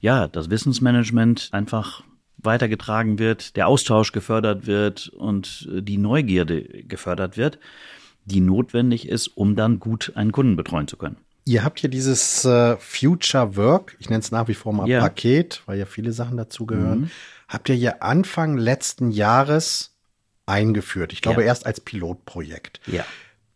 ja, 0.00 0.28
das 0.28 0.50
Wissensmanagement 0.50 1.48
einfach 1.52 2.02
weitergetragen 2.36 3.18
wird, 3.18 3.56
der 3.56 3.68
Austausch 3.68 4.12
gefördert 4.12 4.66
wird 4.66 5.08
und 5.08 5.66
die 5.70 5.96
Neugierde 5.96 6.62
gefördert 6.84 7.38
wird, 7.38 7.58
die 8.24 8.40
notwendig 8.40 9.08
ist, 9.08 9.28
um 9.28 9.56
dann 9.56 9.80
gut 9.80 10.12
einen 10.14 10.32
Kunden 10.32 10.56
betreuen 10.56 10.88
zu 10.88 10.96
können. 10.96 11.16
Ihr 11.44 11.64
habt 11.64 11.80
hier 11.80 11.90
dieses 11.90 12.44
äh, 12.44 12.76
Future 12.76 13.56
Work, 13.56 13.96
ich 13.98 14.08
nenne 14.08 14.20
es 14.20 14.30
nach 14.30 14.46
wie 14.46 14.54
vor 14.54 14.72
mal 14.72 14.88
ja. 14.88 15.00
Paket, 15.00 15.62
weil 15.66 15.78
ja 15.78 15.86
viele 15.86 16.12
Sachen 16.12 16.36
dazugehören. 16.36 17.00
Mhm. 17.00 17.10
Habt 17.48 17.68
ihr 17.68 17.74
hier 17.74 18.02
Anfang 18.02 18.56
letzten 18.56 19.10
Jahres 19.10 19.96
eingeführt. 20.46 21.12
Ich 21.12 21.20
glaube, 21.20 21.42
ja. 21.42 21.48
erst 21.48 21.66
als 21.66 21.80
Pilotprojekt. 21.80 22.80
Ja. 22.86 23.04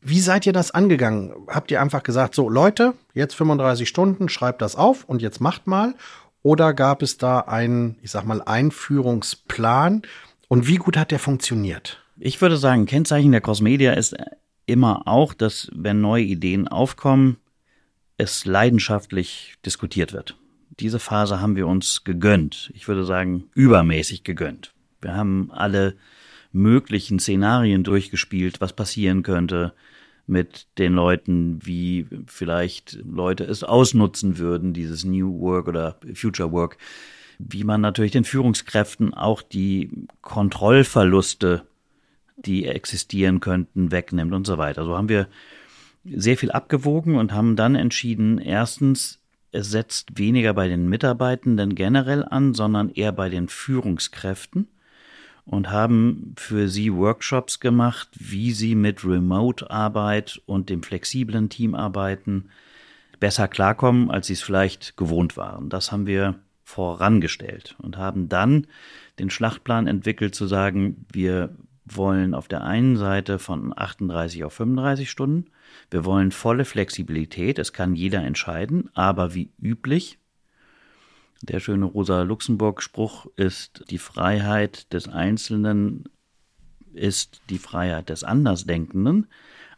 Wie 0.00 0.20
seid 0.20 0.46
ihr 0.46 0.52
das 0.52 0.70
angegangen? 0.70 1.32
Habt 1.49 1.70
ihr 1.70 1.80
einfach 1.80 2.02
gesagt, 2.02 2.35
so 2.35 2.49
Leute, 2.49 2.94
jetzt 3.14 3.35
35 3.35 3.88
Stunden, 3.88 4.28
schreibt 4.28 4.62
das 4.62 4.76
auf 4.76 5.04
und 5.04 5.23
jetzt 5.23 5.40
macht 5.40 5.66
mal? 5.66 5.94
Oder 6.42 6.75
gab 6.75 7.02
es 7.02 7.18
da 7.18 7.40
einen, 7.40 7.96
ich 8.02 8.11
sag 8.11 8.25
mal, 8.25 8.40
Einführungsplan? 8.40 10.02
Und 10.49 10.68
wie 10.68 10.76
gut 10.76 10.96
hat 10.96 11.11
der 11.11 11.18
funktioniert? 11.18 12.00
Ich 12.18 12.40
würde 12.40 12.56
sagen, 12.56 12.87
Kennzeichen 12.87 13.32
der 13.32 13.40
Crossmedia 13.40 13.94
ist 13.94 14.14
immer 14.66 15.06
auch, 15.06 15.32
dass 15.32 15.70
wenn 15.75 16.00
neue 16.00 16.25
Ideen 16.25 16.68
aufkommen, 16.68 17.37
es 18.18 18.44
leidenschaftlich 18.44 19.54
diskutiert 19.64 20.12
wird. 20.12 20.37
Diese 20.80 20.99
Phase 20.99 21.40
haben 21.40 21.56
wir 21.56 21.66
uns 21.66 22.04
gegönnt. 22.04 22.70
Ich 22.75 22.88
würde 22.88 23.04
sagen, 23.04 23.44
übermäßig 23.54 24.25
gegönnt. 24.25 24.75
Wir 25.00 25.14
haben 25.14 25.50
alle 25.52 25.96
möglichen 26.52 27.18
Szenarien 27.18 27.85
durchgespielt, 27.85 28.61
was 28.61 28.73
passieren 28.73 29.23
könnte 29.23 29.73
mit 30.26 30.66
den 30.78 30.94
Leuten, 30.94 31.61
wie 31.64 32.06
vielleicht 32.26 32.99
Leute 33.04 33.44
es 33.44 33.62
ausnutzen 33.62 34.38
würden, 34.38 34.73
dieses 34.73 35.04
New 35.04 35.40
Work 35.40 35.68
oder 35.68 35.99
Future 36.14 36.50
Work, 36.50 36.78
wie 37.38 37.64
man 37.64 37.80
natürlich 37.80 38.12
den 38.12 38.25
Führungskräften 38.25 39.14
auch 39.14 39.42
die 39.42 39.90
Kontrollverluste, 40.23 41.66
die 42.46 42.66
existieren 42.66 43.40
könnten, 43.40 43.90
wegnimmt 43.90 44.32
und 44.32 44.46
so 44.46 44.58
weiter. 44.58 44.84
So 44.84 44.96
haben 44.96 45.08
wir 45.08 45.28
sehr 46.04 46.36
viel 46.36 46.50
abgewogen 46.50 47.16
und 47.16 47.32
haben 47.32 47.56
dann 47.56 47.74
entschieden, 47.74 48.38
erstens, 48.38 49.18
es 49.52 49.70
setzt 49.70 50.18
weniger 50.18 50.54
bei 50.54 50.68
den 50.68 50.88
Mitarbeitenden 50.88 51.74
generell 51.74 52.24
an, 52.24 52.54
sondern 52.54 52.90
eher 52.90 53.12
bei 53.12 53.28
den 53.28 53.48
Führungskräften 53.48 54.68
und 55.44 55.70
haben 55.70 56.34
für 56.36 56.68
sie 56.68 56.92
Workshops 56.92 57.60
gemacht, 57.60 58.08
wie 58.14 58.52
sie 58.52 58.74
mit 58.74 59.04
Remote-Arbeit 59.04 60.42
und 60.46 60.68
dem 60.68 60.82
flexiblen 60.82 61.48
Teamarbeiten 61.48 62.50
besser 63.20 63.48
klarkommen, 63.48 64.10
als 64.10 64.26
sie 64.26 64.34
es 64.34 64.42
vielleicht 64.42 64.96
gewohnt 64.96 65.36
waren. 65.36 65.68
Das 65.70 65.92
haben 65.92 66.06
wir 66.06 66.34
vorangestellt 66.64 67.76
und 67.78 67.96
haben 67.96 68.28
dann 68.28 68.66
den 69.20 69.30
Schlachtplan 69.30 69.86
entwickelt 69.86 70.34
zu 70.34 70.46
sagen, 70.46 71.06
wir 71.12 71.54
wollen 71.87 72.35
auf 72.35 72.49
der 72.49 72.64
einen 72.64 72.97
Seite 72.97 73.38
von 73.38 73.73
38 73.76 74.45
auf 74.45 74.52
35 74.55 75.11
Stunden, 75.11 75.47
wir 75.90 76.05
wollen 76.05 76.33
volle 76.33 76.64
Flexibilität, 76.64 77.59
es 77.59 77.73
kann 77.73 77.95
jeder 77.95 78.23
entscheiden, 78.23 78.90
aber 78.95 79.35
wie 79.35 79.50
üblich 79.61 80.19
der 81.43 81.61
schöne 81.61 81.85
Rosa-Luxemburg-Spruch 81.85 83.26
ist, 83.37 83.85
die 83.90 83.99
Freiheit 83.99 84.93
des 84.93 85.09
Einzelnen 85.09 86.05
ist 86.93 87.43
die 87.50 87.59
Freiheit 87.59 88.09
des 88.09 88.25
Andersdenkenden. 88.25 89.26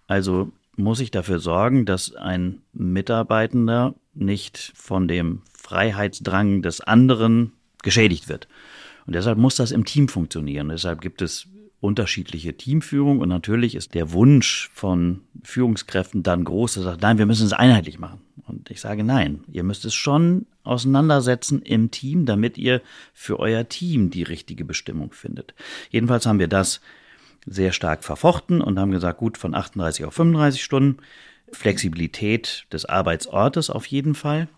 Also 0.06 0.52
muss 0.76 1.00
ich 1.00 1.10
dafür 1.10 1.40
sorgen, 1.40 1.84
dass 1.84 2.14
ein 2.14 2.62
Mitarbeitender 2.72 3.94
nicht 4.14 4.72
von 4.76 5.08
dem 5.08 5.42
Freiheitsdrang 5.52 6.62
des 6.62 6.80
anderen 6.80 7.52
geschädigt 7.82 8.28
wird. 8.28 8.48
Und 9.06 9.14
deshalb 9.14 9.38
muss 9.38 9.56
das 9.56 9.72
im 9.72 9.84
Team 9.84 10.08
funktionieren. 10.08 10.68
Deshalb 10.68 11.00
gibt 11.00 11.22
es 11.22 11.48
unterschiedliche 11.80 12.56
Teamführung 12.56 13.20
und 13.20 13.28
natürlich 13.28 13.74
ist 13.74 13.94
der 13.94 14.12
Wunsch 14.12 14.70
von 14.72 15.20
Führungskräften 15.44 16.22
dann 16.22 16.44
groß, 16.44 16.74
dass 16.74 16.84
sagt, 16.84 17.02
nein, 17.02 17.18
wir 17.18 17.26
müssen 17.26 17.46
es 17.46 17.52
einheitlich 17.52 17.98
machen. 17.98 18.20
Und 18.46 18.70
ich 18.70 18.80
sage 18.80 19.04
nein, 19.04 19.44
ihr 19.52 19.62
müsst 19.62 19.84
es 19.84 19.94
schon 19.94 20.46
auseinandersetzen 20.64 21.62
im 21.62 21.90
Team, 21.90 22.26
damit 22.26 22.58
ihr 22.58 22.80
für 23.12 23.38
euer 23.38 23.68
Team 23.68 24.10
die 24.10 24.22
richtige 24.22 24.64
Bestimmung 24.64 25.12
findet. 25.12 25.54
Jedenfalls 25.90 26.26
haben 26.26 26.38
wir 26.38 26.48
das 26.48 26.80
sehr 27.46 27.72
stark 27.72 28.04
verfochten 28.04 28.60
und 28.60 28.78
haben 28.78 28.90
gesagt, 28.90 29.18
gut, 29.18 29.38
von 29.38 29.54
38 29.54 30.04
auf 30.04 30.14
35 30.14 30.62
Stunden, 30.62 30.98
Flexibilität 31.52 32.66
des 32.72 32.84
Arbeitsortes 32.84 33.70
auf 33.70 33.86
jeden 33.86 34.14
Fall 34.14 34.48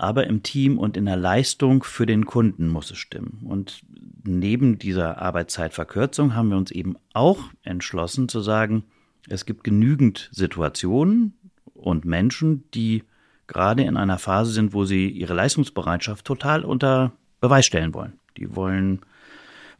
aber 0.00 0.26
im 0.26 0.42
Team 0.42 0.78
und 0.78 0.96
in 0.96 1.04
der 1.04 1.16
Leistung 1.16 1.82
für 1.82 2.06
den 2.06 2.24
Kunden 2.24 2.68
muss 2.68 2.90
es 2.90 2.96
stimmen. 2.96 3.40
Und 3.44 3.82
neben 4.24 4.78
dieser 4.78 5.20
Arbeitszeitverkürzung 5.20 6.34
haben 6.34 6.48
wir 6.48 6.56
uns 6.56 6.70
eben 6.70 6.96
auch 7.12 7.38
entschlossen 7.62 8.28
zu 8.28 8.40
sagen, 8.40 8.84
es 9.28 9.44
gibt 9.44 9.62
genügend 9.62 10.30
Situationen 10.32 11.34
und 11.74 12.06
Menschen, 12.06 12.64
die 12.72 13.04
gerade 13.46 13.82
in 13.82 13.98
einer 13.98 14.18
Phase 14.18 14.52
sind, 14.52 14.72
wo 14.72 14.84
sie 14.84 15.08
ihre 15.08 15.34
Leistungsbereitschaft 15.34 16.24
total 16.24 16.64
unter 16.64 17.12
Beweis 17.40 17.66
stellen 17.66 17.92
wollen. 17.92 18.14
Die 18.38 18.56
wollen 18.56 19.00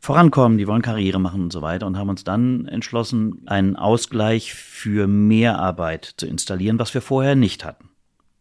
vorankommen, 0.00 0.58
die 0.58 0.66
wollen 0.66 0.82
Karriere 0.82 1.18
machen 1.18 1.44
und 1.44 1.52
so 1.52 1.62
weiter 1.62 1.86
und 1.86 1.96
haben 1.96 2.10
uns 2.10 2.24
dann 2.24 2.66
entschlossen, 2.66 3.42
einen 3.46 3.76
Ausgleich 3.76 4.52
für 4.52 5.06
Mehrarbeit 5.06 6.04
zu 6.16 6.26
installieren, 6.26 6.78
was 6.78 6.92
wir 6.92 7.00
vorher 7.00 7.36
nicht 7.36 7.64
hatten 7.64 7.89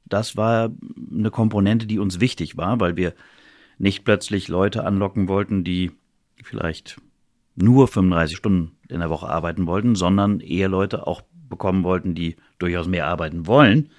das 0.10 0.36
war 0.36 0.72
eine 1.12 1.32
Komponente, 1.32 1.86
die 1.86 2.00
uns 2.00 2.20
wichtig 2.20 2.58
war, 2.58 2.80
weil 2.80 2.96
wir 2.98 3.14
nicht 3.78 4.04
plötzlich 4.04 4.48
Leute 4.48 4.84
anlocken 4.84 5.28
wollten, 5.28 5.64
die 5.64 5.92
vielleicht 6.44 7.00
nur 7.56 7.88
35 7.88 8.38
Stunden 8.38 8.78
in 8.88 9.00
der 9.00 9.10
Woche 9.10 9.28
arbeiten 9.28 9.68
wollten, 9.68 9.96
sondern 9.96 10.40
eher 10.40 10.70
Leute 10.70 11.08
auch 11.08 11.22
bekommen 11.50 11.84
wollten, 11.84 12.16
die 12.16 12.36
durchaus 12.60 12.88
mehr 12.88 13.08
arbeiten 13.08 13.48
wollen, 13.48 13.90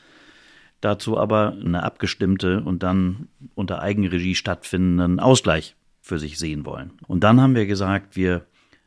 dazu 0.81 1.19
aber 1.19 1.57
eine 1.61 1.83
abgestimmte 1.83 2.63
und 2.63 2.83
dann 2.83 3.29
unter 3.55 3.83
Eigenregie 3.83 4.35
stattfindenden 4.35 5.21
Ausgleich 5.21 5.77
für 6.01 6.19
sich 6.19 6.39
sehen 6.39 6.65
wollen. 6.65 6.93
Und 7.07 7.25
dann 7.25 7.41
haben 7.41 7.55
wir 7.55 7.67
gesagt, 7.67 8.17
wir 8.17 8.47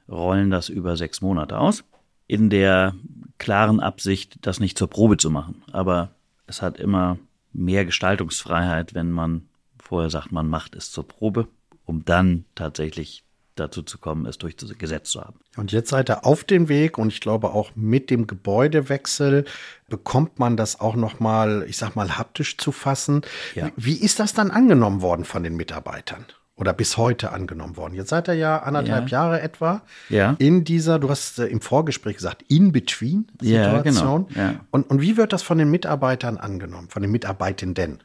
rollen 0.09 0.49
das 0.49 0.69
über 0.69 0.97
sechs 0.97 1.21
Monate 1.21 1.57
aus, 1.57 1.83
in 2.27 2.49
der 2.49 2.95
klaren 3.37 3.79
Absicht, 3.79 4.37
das 4.41 4.59
nicht 4.59 4.77
zur 4.77 4.89
Probe 4.89 5.17
zu 5.17 5.29
machen. 5.29 5.63
Aber 5.71 6.11
es 6.53 6.61
hat 6.61 6.79
immer 6.79 7.17
mehr 7.51 7.83
Gestaltungsfreiheit, 7.83 8.93
wenn 8.93 9.11
man 9.11 9.47
vorher 9.81 10.09
sagt, 10.09 10.31
man 10.31 10.47
macht 10.47 10.75
es 10.75 10.91
zur 10.91 11.07
Probe, 11.07 11.47
um 11.85 12.05
dann 12.05 12.45
tatsächlich 12.53 13.23
dazu 13.55 13.81
zu 13.83 13.97
kommen, 13.97 14.25
es 14.25 14.37
durchgesetzt 14.37 15.11
zu 15.11 15.21
haben. 15.21 15.39
Und 15.57 15.71
jetzt 15.71 15.89
seid 15.89 16.09
ihr 16.09 16.25
auf 16.25 16.43
dem 16.43 16.69
Weg 16.69 16.97
und 16.97 17.09
ich 17.09 17.21
glaube 17.21 17.51
auch 17.51 17.71
mit 17.75 18.09
dem 18.09 18.25
Gebäudewechsel 18.25 19.45
bekommt 19.89 20.39
man 20.39 20.57
das 20.57 20.79
auch 20.79 20.95
noch 20.95 21.19
mal, 21.19 21.65
ich 21.67 21.77
sag 21.77 21.95
mal 21.95 22.17
haptisch 22.17 22.57
zu 22.57 22.71
fassen. 22.71 23.21
Ja. 23.55 23.71
Wie 23.75 23.95
ist 23.95 24.19
das 24.19 24.33
dann 24.33 24.49
angenommen 24.49 25.01
worden 25.01 25.25
von 25.25 25.43
den 25.43 25.55
Mitarbeitern? 25.55 26.25
Oder 26.55 26.73
bis 26.73 26.97
heute 26.97 27.31
angenommen 27.31 27.77
worden. 27.77 27.95
Jetzt 27.95 28.09
seid 28.09 28.27
ihr 28.27 28.35
ja 28.35 28.59
anderthalb 28.59 29.09
ja. 29.09 29.23
Jahre 29.23 29.41
etwa 29.41 29.81
ja. 30.09 30.35
in 30.37 30.63
dieser, 30.63 30.99
du 30.99 31.09
hast 31.09 31.39
äh, 31.39 31.45
im 31.45 31.61
Vorgespräch 31.61 32.15
gesagt, 32.17 32.43
In-Between-Situation. 32.47 34.27
Ja, 34.29 34.47
genau. 34.47 34.59
Und, 34.71 34.89
und 34.89 35.01
wie 35.01 35.17
wird 35.17 35.33
das 35.33 35.41
von 35.41 35.57
den 35.57 35.71
Mitarbeitern 35.71 36.37
angenommen, 36.37 36.89
von 36.89 37.01
den 37.01 37.11
Mitarbeitenden? 37.11 37.99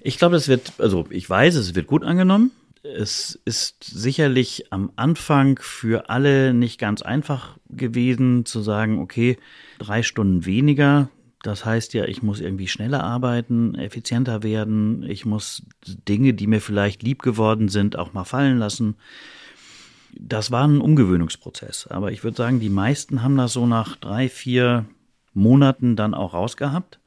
Ich 0.00 0.18
glaube, 0.18 0.36
es 0.36 0.46
wird, 0.48 0.72
also 0.78 1.06
ich 1.10 1.28
weiß, 1.28 1.54
es 1.54 1.74
wird 1.74 1.86
gut 1.86 2.04
angenommen. 2.04 2.50
Es 2.82 3.40
ist 3.44 3.82
sicherlich 3.82 4.66
am 4.70 4.92
Anfang 4.94 5.58
für 5.60 6.08
alle 6.08 6.54
nicht 6.54 6.78
ganz 6.78 7.02
einfach 7.02 7.56
gewesen 7.68 8.44
zu 8.44 8.60
sagen, 8.60 9.00
okay, 9.00 9.38
drei 9.78 10.02
Stunden 10.02 10.44
weniger, 10.44 11.08
das 11.46 11.64
heißt 11.64 11.94
ja, 11.94 12.06
ich 12.06 12.24
muss 12.24 12.40
irgendwie 12.40 12.66
schneller 12.66 13.04
arbeiten, 13.04 13.76
effizienter 13.76 14.42
werden. 14.42 15.04
Ich 15.04 15.24
muss 15.24 15.62
Dinge, 15.86 16.34
die 16.34 16.48
mir 16.48 16.60
vielleicht 16.60 17.04
lieb 17.04 17.22
geworden 17.22 17.68
sind, 17.68 17.96
auch 17.96 18.12
mal 18.12 18.24
fallen 18.24 18.58
lassen. 18.58 18.96
Das 20.18 20.50
war 20.50 20.66
ein 20.66 20.80
Umgewöhnungsprozess. 20.80 21.86
Aber 21.86 22.10
ich 22.10 22.24
würde 22.24 22.36
sagen, 22.36 22.58
die 22.58 22.68
meisten 22.68 23.22
haben 23.22 23.36
das 23.36 23.52
so 23.52 23.64
nach 23.64 23.94
drei, 23.94 24.28
vier 24.28 24.86
Monaten 25.34 25.94
dann 25.94 26.14
auch 26.14 26.34
rausgehabt 26.34 26.98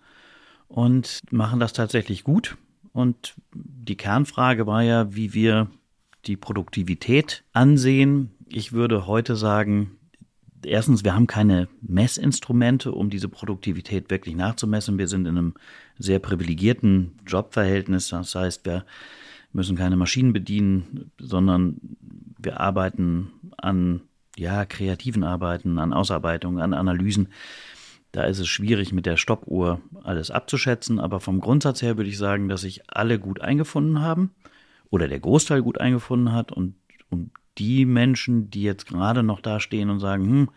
und 0.69 1.19
machen 1.31 1.59
das 1.59 1.73
tatsächlich 1.73 2.23
gut. 2.23 2.55
Und 2.93 3.35
die 3.53 3.97
Kernfrage 3.97 4.65
war 4.65 4.83
ja, 4.83 5.13
wie 5.13 5.33
wir 5.33 5.67
die 6.27 6.37
Produktivität 6.37 7.43
ansehen. 7.51 8.31
Ich 8.47 8.71
würde 8.71 9.05
heute 9.05 9.35
sagen, 9.35 9.98
erstens, 10.65 11.03
wir 11.03 11.15
haben 11.15 11.27
keine 11.27 11.67
Messinstrumente, 11.81 12.91
um 12.91 13.09
diese 13.09 13.29
Produktivität 13.29 14.09
wirklich 14.09 14.35
nachzumessen. 14.35 14.97
Wir 14.97 15.07
sind 15.07 15.25
in 15.25 15.37
einem 15.37 15.53
sehr 15.97 16.19
privilegierten 16.19 17.19
Jobverhältnis. 17.25 18.09
Das 18.09 18.35
heißt, 18.35 18.65
wir 18.65 18.85
müssen 19.53 19.77
keine 19.77 19.97
Maschinen 19.97 20.33
bedienen, 20.33 21.11
sondern 21.19 21.79
wir 22.37 22.59
arbeiten 22.59 23.31
an 23.57 24.01
ja, 24.37 24.65
kreativen 24.65 25.23
Arbeiten, 25.23 25.79
an 25.79 25.93
Ausarbeitungen, 25.93 26.61
an 26.61 26.73
Analysen. 26.73 27.29
Da 28.11 28.23
ist 28.23 28.39
es 28.39 28.47
schwierig, 28.47 28.93
mit 28.93 29.05
der 29.05 29.17
Stoppuhr 29.17 29.81
alles 30.03 30.31
abzuschätzen. 30.31 30.99
Aber 30.99 31.19
vom 31.19 31.41
Grundsatz 31.41 31.81
her 31.81 31.97
würde 31.97 32.09
ich 32.09 32.17
sagen, 32.17 32.47
dass 32.47 32.61
sich 32.61 32.89
alle 32.89 33.19
gut 33.19 33.41
eingefunden 33.41 34.01
haben 34.01 34.31
oder 34.89 35.07
der 35.07 35.19
Großteil 35.19 35.61
gut 35.61 35.79
eingefunden 35.79 36.31
hat 36.31 36.51
und, 36.51 36.75
und 37.09 37.31
die 37.59 37.85
Menschen, 37.85 38.49
die 38.49 38.63
jetzt 38.63 38.87
gerade 38.87 39.23
noch 39.23 39.41
da 39.41 39.59
stehen 39.59 39.89
und 39.89 39.99
sagen, 39.99 40.25
hm, 40.25 40.49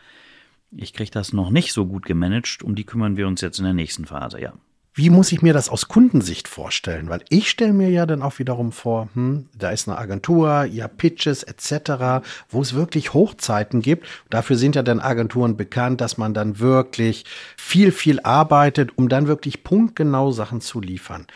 ich 0.75 0.95
kriege 0.95 1.11
das 1.11 1.33
noch 1.33 1.51
nicht 1.51 1.73
so 1.73 1.87
gut 1.87 2.07
gemanagt, 2.07 2.63
um 2.63 2.75
die 2.75 2.85
kümmern 2.85 3.17
wir 3.17 3.27
uns 3.27 3.41
jetzt 3.41 3.59
in 3.59 3.65
der 3.65 3.75
nächsten 3.75 4.07
Phase, 4.07 4.41
ja. 4.41 4.55
Wie 4.95 5.09
muss 5.09 5.33
ich 5.33 5.41
mir 5.41 5.55
das 5.55 5.71
aus 5.71 5.89
Kundensicht 5.89 6.49
vorstellen? 6.49 7.09
Weil 7.09 7.25
ich 7.31 7.49
stelle 7.49 7.73
mir 7.73 7.89
ja 7.89 8.05
dann 8.05 8.21
auch 8.21 8.39
wiederum 8.39 8.73
vor, 8.73 9.09
hm, 9.15 9.49
da 9.57 9.71
ist 9.71 9.89
eine 9.89 9.97
Agentur, 9.97 10.65
ja 10.65 10.87
Pitches 10.87 11.43
etc., 11.45 12.27
wo 12.51 12.61
es 12.61 12.75
wirklich 12.75 13.15
Hochzeiten 13.15 13.81
gibt. 13.81 14.07
Dafür 14.29 14.57
sind 14.57 14.77
ja 14.77 14.83
dann 14.83 15.01
Agenturen 15.01 15.57
bekannt, 15.57 16.03
dass 16.03 16.19
man 16.19 16.35
dann 16.35 16.59
wirklich 16.59 17.25
viel, 17.57 17.91
viel 17.91 18.21
arbeitet, 18.21 18.99
um 18.99 19.09
dann 19.09 19.29
wirklich 19.29 19.65
punktgenau 19.65 20.31
Sachen 20.31 20.61
zu 20.61 20.83
liefern. 20.83 21.27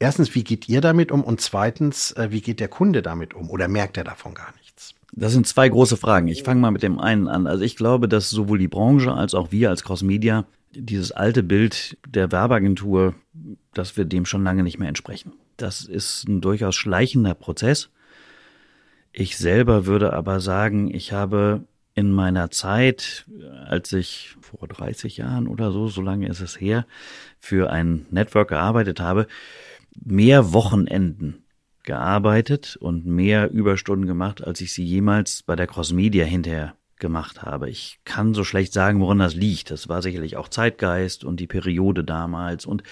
Erstens, 0.00 0.34
wie 0.34 0.42
geht 0.42 0.68
ihr 0.68 0.80
damit 0.80 1.12
um? 1.12 1.22
Und 1.22 1.40
zweitens, 1.40 2.10
äh, 2.12 2.32
wie 2.32 2.40
geht 2.40 2.58
der 2.58 2.68
Kunde 2.68 3.00
damit 3.00 3.32
um? 3.32 3.48
Oder 3.48 3.68
merkt 3.68 3.96
er 3.96 4.04
davon 4.04 4.34
gar 4.34 4.52
nichts? 4.54 4.63
Das 5.16 5.32
sind 5.32 5.46
zwei 5.46 5.68
große 5.68 5.96
Fragen. 5.96 6.26
Ich 6.28 6.42
fange 6.42 6.60
mal 6.60 6.72
mit 6.72 6.82
dem 6.82 6.98
einen 6.98 7.28
an. 7.28 7.46
Also 7.46 7.62
ich 7.62 7.76
glaube, 7.76 8.08
dass 8.08 8.30
sowohl 8.30 8.58
die 8.58 8.68
Branche 8.68 9.12
als 9.12 9.34
auch 9.34 9.52
wir 9.52 9.70
als 9.70 9.84
Cross 9.84 10.02
Media 10.02 10.44
dieses 10.72 11.12
alte 11.12 11.44
Bild 11.44 11.96
der 12.06 12.32
Werbeagentur, 12.32 13.14
dass 13.72 13.96
wir 13.96 14.06
dem 14.06 14.26
schon 14.26 14.42
lange 14.42 14.64
nicht 14.64 14.78
mehr 14.80 14.88
entsprechen. 14.88 15.32
Das 15.56 15.84
ist 15.84 16.26
ein 16.26 16.40
durchaus 16.40 16.74
schleichender 16.74 17.34
Prozess. 17.34 17.90
Ich 19.12 19.36
selber 19.36 19.86
würde 19.86 20.12
aber 20.12 20.40
sagen, 20.40 20.92
ich 20.92 21.12
habe 21.12 21.62
in 21.94 22.10
meiner 22.10 22.50
Zeit, 22.50 23.26
als 23.68 23.92
ich 23.92 24.36
vor 24.40 24.66
30 24.66 25.16
Jahren 25.16 25.46
oder 25.46 25.70
so, 25.70 25.86
so 25.86 26.02
lange 26.02 26.26
ist 26.26 26.40
es 26.40 26.60
her, 26.60 26.86
für 27.38 27.70
ein 27.70 28.06
Network 28.10 28.48
gearbeitet 28.48 28.98
habe, 28.98 29.28
mehr 29.94 30.52
Wochenenden 30.52 31.43
gearbeitet 31.84 32.76
und 32.80 33.06
mehr 33.06 33.50
Überstunden 33.50 34.06
gemacht, 34.06 34.42
als 34.42 34.60
ich 34.60 34.72
sie 34.72 34.84
jemals 34.84 35.42
bei 35.42 35.54
der 35.54 35.66
Cross 35.66 35.92
Media 35.92 36.24
hinterher 36.24 36.74
gemacht 36.98 37.42
habe. 37.42 37.68
Ich 37.68 38.00
kann 38.04 38.34
so 38.34 38.44
schlecht 38.44 38.72
sagen, 38.72 39.00
woran 39.00 39.18
das 39.18 39.34
liegt. 39.34 39.70
Das 39.70 39.88
war 39.88 40.02
sicherlich 40.02 40.36
auch 40.36 40.48
Zeitgeist 40.48 41.24
und 41.24 41.38
die 41.40 41.46
Periode 41.46 42.02
damals 42.02 42.66
und 42.66 42.82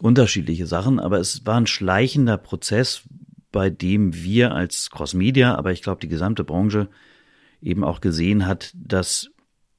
unterschiedliche 0.00 0.66
Sachen, 0.66 1.00
aber 1.00 1.18
es 1.18 1.46
war 1.46 1.60
ein 1.60 1.66
schleichender 1.66 2.36
Prozess, 2.36 3.02
bei 3.50 3.70
dem 3.70 4.14
wir 4.14 4.54
als 4.54 4.90
Cross 4.90 5.14
Media, 5.14 5.54
aber 5.54 5.72
ich 5.72 5.82
glaube 5.82 6.00
die 6.00 6.08
gesamte 6.08 6.44
Branche 6.44 6.88
eben 7.60 7.84
auch 7.84 8.00
gesehen 8.00 8.46
hat, 8.46 8.72
dass 8.74 9.30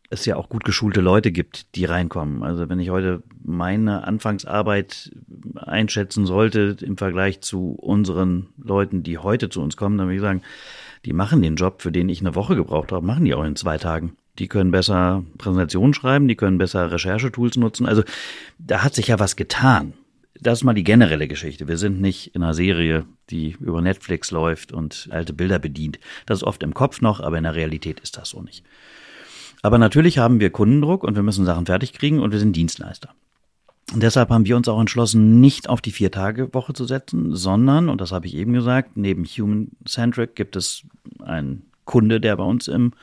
es 0.10 0.26
ja 0.26 0.36
auch 0.36 0.50
gut 0.50 0.64
geschulte 0.64 1.02
Leute 1.02 1.32
gibt, 1.32 1.76
die 1.76 1.86
reinkommen. 1.86 2.44
Also 2.44 2.68
wenn 2.68 2.80
ich 2.80 2.90
heute 2.90 3.22
meine 3.44 4.06
Anfangsarbeit 4.06 5.12
einschätzen 5.56 6.26
sollte 6.26 6.78
im 6.82 6.98
Vergleich 6.98 7.42
zu 7.42 7.72
unseren 7.74 8.48
Leuten, 8.58 9.04
die 9.04 9.18
heute 9.18 9.50
zu 9.50 9.62
uns 9.62 9.78
kommen, 9.78 9.98
dann 9.98 10.08
würde 10.08 10.16
ich 10.16 10.22
sagen, 10.22 10.42
die 11.06 11.14
machen 11.14 11.42
den 11.42 11.56
Job, 11.56 11.82
für 11.82 11.92
den 11.92 12.10
ich 12.10 12.22
eine 12.22 12.36
Woche 12.36 12.56
gebraucht 12.56 12.92
habe, 12.92 13.06
machen 13.06 13.26
die 13.26 13.34
auch 13.34 13.44
in 13.44 13.56
zwei 13.56 13.78
Tagen. 13.78 14.16
Die 14.40 14.48
können 14.48 14.72
besser 14.72 15.24
Präsentationen 15.38 15.94
schreiben, 15.94 16.28
die 16.28 16.36
können 16.36 16.58
besser 16.58 16.92
Recherchetools 16.92 17.58
nutzen. 17.58 17.86
Also 17.86 18.04
da 18.58 18.84
hat 18.84 18.96
sich 18.96 19.08
ja 19.08 19.20
was 19.20 19.36
getan. 19.36 19.94
Das 20.42 20.60
ist 20.60 20.64
mal 20.64 20.74
die 20.74 20.86
generelle 20.86 21.28
Geschichte. 21.28 21.68
Wir 21.68 21.78
sind 21.78 22.00
nicht 22.00 22.34
in 22.34 22.44
einer 22.44 22.54
Serie, 22.54 23.06
die 23.30 23.58
über 23.60 23.82
Netflix 23.82 24.32
läuft 24.32 24.72
und 24.72 25.10
alte 25.12 25.34
Bilder 25.34 25.60
bedient. 25.60 26.00
Das 26.26 26.40
ist 26.40 26.44
oft 26.44 26.64
im 26.64 26.74
Kopf 26.74 27.02
noch, 27.02 27.20
aber 27.20 27.38
in 27.38 27.44
der 27.44 27.56
Realität 27.56 28.00
ist 28.00 28.18
das 28.18 28.30
so 28.30 28.42
nicht. 28.42 28.64
Aber 29.62 29.78
natürlich 29.78 30.18
haben 30.18 30.40
wir 30.40 30.50
Kundendruck 30.50 31.04
und 31.04 31.16
wir 31.16 31.24
müssen 31.24 31.46
Sachen 31.46 31.66
fertig 31.66 31.94
kriegen 31.94 32.20
und 32.20 32.32
wir 32.32 32.40
sind 32.40 32.56
Dienstleister. 32.56 33.10
Und 33.94 34.04
deshalb 34.04 34.30
haben 34.30 34.46
wir 34.46 34.56
uns 34.56 34.68
auch 34.68 34.80
entschlossen, 34.80 35.40
nicht 35.40 35.68
auf 35.68 35.82
die 35.82 35.92
Vier-Tage-Woche 35.92 36.74
zu 36.74 36.86
setzen, 36.86 37.36
sondern, 37.36 37.90
und 37.90 38.02
das 38.02 38.12
habe 38.12 38.28
ich 38.28 38.36
eben 38.36 38.54
gesagt, 38.54 38.96
neben 38.96 39.26
Human-Centric 39.26 40.36
gibt 40.36 40.56
es 40.56 40.84
einen 41.24 41.64
Kunde, 41.86 42.22
der 42.22 42.36
bei 42.36 42.44
uns 42.44 42.68
im 42.68 42.94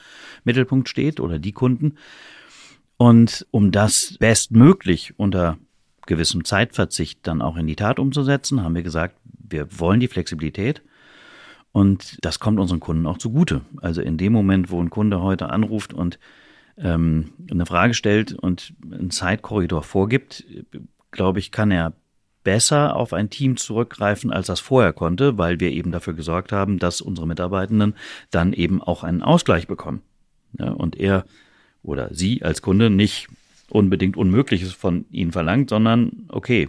Mittelpunkt 0.45 0.89
steht 0.89 1.19
oder 1.19 1.41
die 1.41 1.53
Kunden. 1.53 1.97
Und 2.97 3.47
um 3.51 3.73
das 3.73 4.17
bestmöglich 4.21 5.15
unter 5.19 5.59
gewissem 6.07 6.45
Zeitverzicht 6.45 7.19
dann 7.25 7.43
auch 7.43 7.57
in 7.57 7.67
die 7.67 7.75
Tat 7.75 7.99
umzusetzen, 7.99 8.63
haben 8.63 8.77
wir 8.77 8.85
gesagt, 8.85 9.17
wir 9.25 9.67
wollen 9.81 9.99
die 9.99 10.09
Flexibilität 10.09 10.83
und 11.73 12.25
das 12.25 12.39
kommt 12.39 12.61
unseren 12.61 12.81
Kunden 12.81 13.07
auch 13.07 13.19
zugute. 13.19 13.63
Also 13.83 14.01
in 14.01 14.17
dem 14.19 14.33
Moment, 14.33 14.71
wo 14.71 14.81
ein 14.81 14.89
Kunde 14.89 15.21
heute 15.21 15.51
anruft 15.51 15.93
und 15.93 16.21
ähm, 16.79 17.33
eine 17.51 17.67
Frage 17.67 17.95
stellt 17.95 18.33
und 18.33 18.75
einen 18.91 19.11
Zeitkorridor 19.11 19.83
vorgibt, 19.83 20.45
glaube 21.11 21.39
ich, 21.39 21.51
kann 21.51 21.71
er 21.71 21.93
besser 22.45 22.95
auf 22.95 23.13
ein 23.13 23.29
Team 23.29 23.57
zurückgreifen, 23.57 24.31
als 24.31 24.47
das 24.47 24.61
vorher 24.61 24.93
konnte, 24.93 25.37
weil 25.37 25.59
wir 25.59 25.73
eben 25.73 25.91
dafür 25.91 26.15
gesorgt 26.15 26.53
haben, 26.53 26.79
dass 26.79 27.01
unsere 27.01 27.27
Mitarbeitenden 27.27 27.95
dann 28.31 28.53
eben 28.53 28.81
auch 28.81 29.03
einen 29.03 29.23
Ausgleich 29.23 29.67
bekommen. 29.67 30.03
Ja, 30.59 30.71
und 30.71 30.97
er 30.97 31.25
oder 31.83 32.15
sie 32.15 32.43
als 32.43 32.63
Kunde 32.63 32.89
nicht 32.89 33.29
unbedingt 33.69 34.17
Unmögliches 34.17 34.73
von 34.73 35.07
ihnen 35.11 35.33
verlangt, 35.33 35.71
sondern 35.71 36.27
okay, 36.29 36.69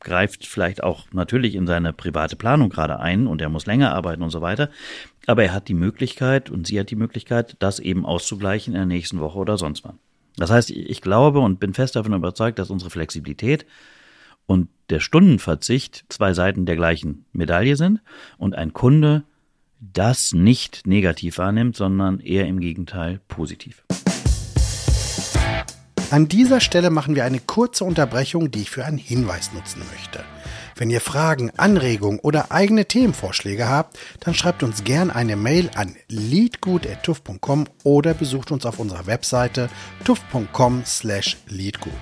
greift 0.00 0.46
vielleicht 0.46 0.82
auch 0.82 1.06
natürlich 1.12 1.54
in 1.54 1.66
seine 1.66 1.92
private 1.92 2.36
Planung 2.36 2.68
gerade 2.68 3.00
ein 3.00 3.26
und 3.26 3.40
er 3.40 3.48
muss 3.48 3.66
länger 3.66 3.94
arbeiten 3.94 4.22
und 4.22 4.30
so 4.30 4.40
weiter. 4.40 4.68
Aber 5.26 5.44
er 5.44 5.52
hat 5.52 5.68
die 5.68 5.74
Möglichkeit 5.74 6.50
und 6.50 6.66
sie 6.66 6.78
hat 6.80 6.90
die 6.90 6.96
Möglichkeit, 6.96 7.56
das 7.60 7.78
eben 7.78 8.04
auszugleichen 8.04 8.74
in 8.74 8.78
der 8.78 8.86
nächsten 8.86 9.20
Woche 9.20 9.38
oder 9.38 9.56
sonst 9.56 9.84
wann. 9.84 9.98
Das 10.36 10.50
heißt, 10.50 10.70
ich 10.70 11.00
glaube 11.00 11.40
und 11.40 11.60
bin 11.60 11.74
fest 11.74 11.94
davon 11.96 12.14
überzeugt, 12.14 12.58
dass 12.58 12.70
unsere 12.70 12.90
Flexibilität 12.90 13.66
und 14.46 14.68
der 14.90 15.00
Stundenverzicht 15.00 16.04
zwei 16.08 16.32
Seiten 16.32 16.66
der 16.66 16.76
gleichen 16.76 17.26
Medaille 17.32 17.76
sind 17.76 18.00
und 18.38 18.54
ein 18.54 18.72
Kunde 18.72 19.24
das 19.78 20.32
nicht 20.32 20.86
negativ 20.86 21.38
wahrnimmt, 21.38 21.76
sondern 21.76 22.20
eher 22.20 22.46
im 22.46 22.60
Gegenteil 22.60 23.20
positiv. 23.28 23.84
An 26.10 26.28
dieser 26.28 26.60
Stelle 26.60 26.90
machen 26.90 27.14
wir 27.14 27.24
eine 27.24 27.40
kurze 27.40 27.84
Unterbrechung, 27.84 28.50
die 28.50 28.60
ich 28.60 28.70
für 28.70 28.84
einen 28.84 28.98
Hinweis 28.98 29.52
nutzen 29.54 29.82
möchte. 29.90 30.20
Wenn 30.82 30.90
ihr 30.90 31.00
Fragen, 31.00 31.52
Anregungen 31.58 32.18
oder 32.18 32.50
eigene 32.50 32.86
Themenvorschläge 32.86 33.68
habt, 33.68 34.00
dann 34.18 34.34
schreibt 34.34 34.64
uns 34.64 34.82
gern 34.82 35.12
eine 35.12 35.36
Mail 35.36 35.70
an 35.76 35.94
leadgut.tuff.com 36.08 37.68
oder 37.84 38.14
besucht 38.14 38.50
uns 38.50 38.66
auf 38.66 38.80
unserer 38.80 39.06
Webseite 39.06 39.70
tuff.com 40.02 40.82
slash 40.84 41.36
leadgut. 41.46 41.92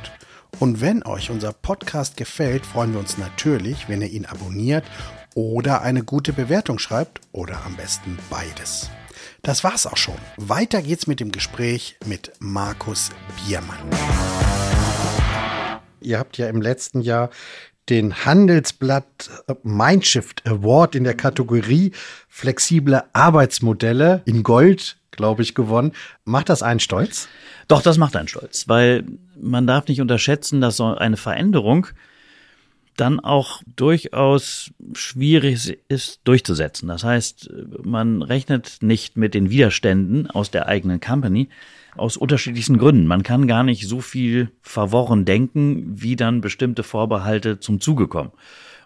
Und 0.61 0.81
wenn 0.81 1.03
euch 1.03 1.31
unser 1.31 1.53
Podcast 1.53 2.17
gefällt, 2.17 2.65
freuen 2.65 2.95
wir 2.95 3.01
uns 3.01 3.19
natürlich, 3.19 3.87
wenn 3.91 4.01
ihr 4.01 4.09
ihn 4.09 4.25
abonniert 4.25 4.87
oder 5.35 5.83
eine 5.83 6.03
gute 6.03 6.33
Bewertung 6.33 6.79
schreibt 6.79 7.21
oder 7.33 7.63
am 7.67 7.77
besten 7.77 8.19
beides. 8.31 8.89
Das 9.43 9.63
war's 9.63 9.87
auch 9.87 9.99
schon. 9.99 10.17
Weiter 10.39 10.81
geht's 10.81 11.07
mit 11.07 11.21
dem 11.21 11.33
Gespräch 11.33 11.99
mit 12.07 12.33
Markus 12.39 13.11
Biermann. 13.45 13.77
Ihr 16.03 16.19
habt 16.19 16.39
ja 16.39 16.49
im 16.49 16.63
letzten 16.63 17.03
Jahr 17.03 17.29
den 17.89 18.25
Handelsblatt 18.25 19.31
Mindshift 19.63 20.47
Award 20.47 20.95
in 20.95 21.05
der 21.05 21.15
Kategorie 21.15 21.93
flexible 22.29 23.03
Arbeitsmodelle 23.13 24.23
in 24.27 24.43
Gold, 24.43 24.99
glaube 25.11 25.43
ich, 25.43 25.55
gewonnen. 25.55 25.93
Macht 26.25 26.49
das 26.49 26.63
einen 26.63 26.81
stolz? 26.81 27.29
Doch, 27.69 27.83
das 27.83 27.99
macht 27.99 28.17
einen 28.17 28.29
stolz, 28.29 28.69
weil 28.69 29.05
man 29.41 29.67
darf 29.67 29.89
nicht 29.89 30.01
unterschätzen, 30.01 30.61
dass 30.61 30.77
so 30.77 30.95
eine 30.95 31.17
Veränderung 31.17 31.89
dann 32.97 33.19
auch 33.19 33.63
durchaus 33.77 34.73
schwierig 34.93 35.79
ist 35.89 36.21
durchzusetzen. 36.25 36.89
Das 36.89 37.03
heißt, 37.03 37.51
man 37.83 38.23
rechnet 38.23 38.79
nicht 38.83 39.17
mit 39.17 39.33
den 39.35 39.51
Widerständen 39.51 40.31
aus 40.31 40.51
der 40.51 40.67
eigenen 40.67 41.01
Company 41.01 41.49
aus 41.97 42.17
unterschiedlichsten 42.17 42.79
Gründen. 42.79 43.07
Man 43.07 43.23
kann 43.23 43.47
gar 43.47 43.63
nicht 43.63 43.87
so 43.89 44.01
viel 44.01 44.51
verworren 44.63 45.25
denken, 45.25 46.01
wie 46.01 46.17
dann 46.17 46.41
bestimmte 46.41 46.83
Vorbehalte 46.83 47.61
zum 47.61 47.81
Zuge 47.81 48.09
kommen. 48.09 48.33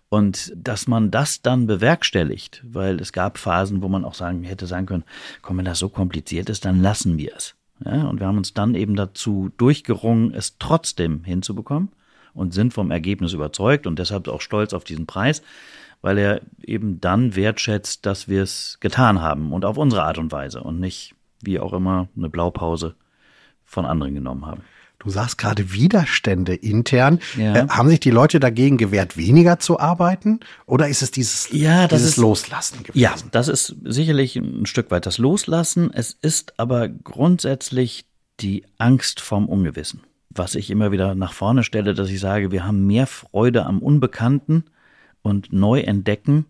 Und 0.09 0.53
dass 0.57 0.87
man 0.87 1.11
das 1.11 1.43
dann 1.43 1.67
bewerkstelligt, 1.67 2.63
weil 2.65 3.01
es 3.01 3.13
gab 3.13 3.39
Phasen, 3.39 3.83
wo 3.83 3.89
man 3.89 4.05
auch 4.05 4.15
sagen, 4.15 4.45
hätte 4.45 4.67
sagen 4.67 4.87
können, 4.87 5.05
komm, 5.43 5.59
wenn 5.59 5.65
das 5.65 5.79
so 5.79 5.89
kompliziert 5.89 6.49
ist, 6.51 6.65
dann 6.65 6.81
lassen 6.81 7.19
wir 7.19 7.35
es. 7.37 7.57
Ja, 7.85 8.05
und 8.05 8.21
wir 8.21 8.27
haben 8.27 8.39
uns 8.39 8.55
dann 8.55 8.75
eben 8.75 8.95
dazu 8.95 9.51
durchgerungen, 9.57 10.33
es 10.33 10.57
trotzdem 10.59 11.25
hinzubekommen 11.25 11.89
und 12.33 12.55
sind 12.55 12.73
vom 12.73 12.91
Ergebnis 12.91 13.33
überzeugt 13.33 13.87
und 13.87 13.99
deshalb 13.99 14.29
auch 14.29 14.41
stolz 14.41 14.73
auf 14.73 14.85
diesen 14.85 15.07
Preis, 15.07 15.43
weil 16.01 16.19
er 16.19 16.43
eben 16.63 17.01
dann 17.01 17.35
wertschätzt, 17.35 18.07
dass 18.07 18.29
wir 18.29 18.43
es 18.43 18.79
getan 18.81 19.21
haben 19.21 19.53
und 19.53 19.65
auf 19.65 19.79
unsere 19.79 20.05
Art 20.05 20.19
und 20.19 20.31
Weise 20.33 20.63
und 20.63 20.79
nicht, 20.79 21.15
wie 21.47 21.61
auch 21.61 21.73
immer, 21.73 22.09
eine 22.17 22.29
Blaupause 22.29 22.95
von 23.65 23.85
anderen 23.85 24.15
genommen 24.15 24.47
haben. 24.47 24.63
Du 24.99 25.11
sagst 25.11 25.37
gerade 25.37 25.73
Widerstände 25.73 26.55
intern. 26.55 27.19
Ja. 27.37 27.55
Äh, 27.55 27.69
haben 27.69 27.91
sich 27.91 28.01
die 28.01 28.11
Leute 28.11 28.41
dagegen 28.41 28.79
gewehrt, 28.79 29.17
weniger 29.17 29.59
zu 29.59 29.79
arbeiten? 29.79 30.41
Oder 30.67 30.89
ist 30.89 31.03
es 31.03 31.11
dieses, 31.11 31.51
ja, 31.51 31.89
dieses 31.89 32.11
ist, 32.11 32.17
Loslassen 32.17 32.83
gewesen? 32.85 32.99
Ja, 32.99 33.15
das 33.31 33.49
ist 33.49 33.77
sicherlich 33.85 34.37
ein 34.37 34.65
Stück 34.65 34.91
weit 34.91 35.05
das 35.05 35.19
Loslassen. 35.19 35.91
Es 35.93 36.17
ist 36.23 36.59
aber 36.59 36.89
grundsätzlich 36.89 38.07
die 38.41 38.65
Angst 38.79 39.21
vom 39.21 39.47
Ungewissen 39.47 40.01
was 40.39 40.55
ich 40.55 40.71
immer 40.71 40.93
wieder 40.93 41.15
nach 41.15 41.33
vorne 41.33 41.63
stelle, 41.63 41.95
dass 41.95 42.11
ich 42.11 42.21
sage, 42.21 42.51
wir 42.51 42.67
haben 42.67 42.87
mehr 42.87 43.07
Freude 43.07 43.67
am 43.67 43.79
Unbekannten 43.79 44.65
und 45.23 45.53
Neuentdecken 45.53 46.47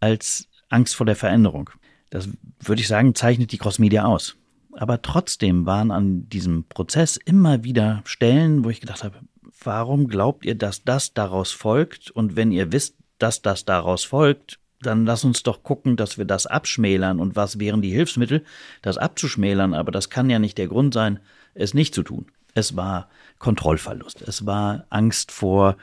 als 0.00 0.48
Angst 0.68 0.96
vor 0.96 1.06
der 1.06 1.16
Veränderung. 1.16 1.70
Das 2.10 2.28
würde 2.60 2.80
ich 2.80 2.88
sagen, 2.88 3.14
zeichnet 3.14 3.52
die 3.52 3.58
Crossmedia 3.58 4.04
aus. 4.04 4.36
Aber 4.72 5.00
trotzdem 5.00 5.64
waren 5.66 5.90
an 5.90 6.28
diesem 6.28 6.64
Prozess 6.64 7.16
immer 7.16 7.64
wieder 7.64 8.02
Stellen, 8.04 8.64
wo 8.64 8.70
ich 8.70 8.80
gedacht 8.80 9.04
habe, 9.04 9.20
warum 9.62 10.06
glaubt 10.06 10.44
ihr, 10.44 10.54
dass 10.54 10.84
das 10.84 11.14
daraus 11.14 11.52
folgt? 11.52 12.10
Und 12.10 12.36
wenn 12.36 12.52
ihr 12.52 12.72
wisst, 12.72 12.96
dass 13.18 13.40
das 13.40 13.64
daraus 13.64 14.04
folgt, 14.04 14.58
dann 14.82 15.06
lass 15.06 15.24
uns 15.24 15.42
doch 15.42 15.62
gucken, 15.62 15.96
dass 15.96 16.18
wir 16.18 16.26
das 16.26 16.46
abschmälern. 16.46 17.20
Und 17.20 17.36
was 17.36 17.58
wären 17.58 17.80
die 17.80 17.90
Hilfsmittel, 17.90 18.44
das 18.82 18.98
abzuschmälern? 18.98 19.72
Aber 19.72 19.90
das 19.90 20.10
kann 20.10 20.28
ja 20.28 20.38
nicht 20.38 20.58
der 20.58 20.68
Grund 20.68 20.92
sein, 20.92 21.20
es 21.54 21.72
nicht 21.72 21.94
zu 21.94 22.02
tun. 22.02 22.26
Es 22.54 22.76
war 22.76 23.08
Kontrollverlust. 23.38 24.20
Es 24.22 24.44
war 24.44 24.84
Angst 24.90 25.32
vor 25.32 25.76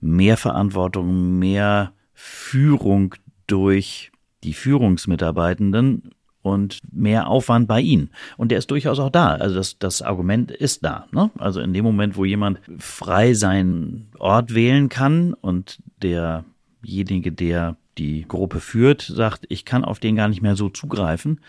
mehr 0.00 0.36
Verantwortung, 0.36 1.38
mehr 1.38 1.92
Führung 2.14 3.16
durch 3.48 4.11
die 4.44 4.54
Führungsmitarbeitenden 4.54 6.10
und 6.42 6.80
mehr 6.92 7.28
Aufwand 7.28 7.68
bei 7.68 7.80
ihnen. 7.80 8.10
Und 8.36 8.50
der 8.50 8.58
ist 8.58 8.70
durchaus 8.70 8.98
auch 8.98 9.10
da. 9.10 9.34
Also 9.34 9.54
das, 9.54 9.78
das 9.78 10.02
Argument 10.02 10.50
ist 10.50 10.84
da. 10.84 11.06
Ne? 11.12 11.30
Also 11.38 11.60
in 11.60 11.72
dem 11.72 11.84
Moment, 11.84 12.16
wo 12.16 12.24
jemand 12.24 12.60
frei 12.78 13.34
seinen 13.34 14.08
Ort 14.18 14.54
wählen 14.54 14.88
kann 14.88 15.34
und 15.34 15.78
derjenige, 16.02 17.32
der 17.32 17.76
die 17.98 18.26
Gruppe 18.26 18.60
führt, 18.60 19.02
sagt, 19.02 19.46
ich 19.48 19.64
kann 19.64 19.84
auf 19.84 20.00
den 20.00 20.16
gar 20.16 20.28
nicht 20.28 20.42
mehr 20.42 20.56
so 20.56 20.68
zugreifen, 20.68 21.40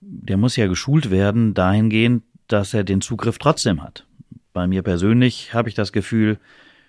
der 0.00 0.36
muss 0.36 0.56
ja 0.56 0.66
geschult 0.66 1.10
werden 1.10 1.54
dahingehend, 1.54 2.22
dass 2.46 2.74
er 2.74 2.84
den 2.84 3.00
Zugriff 3.00 3.38
trotzdem 3.38 3.82
hat. 3.82 4.06
Bei 4.52 4.66
mir 4.66 4.82
persönlich 4.82 5.54
habe 5.54 5.68
ich 5.68 5.74
das 5.74 5.92
Gefühl, 5.92 6.38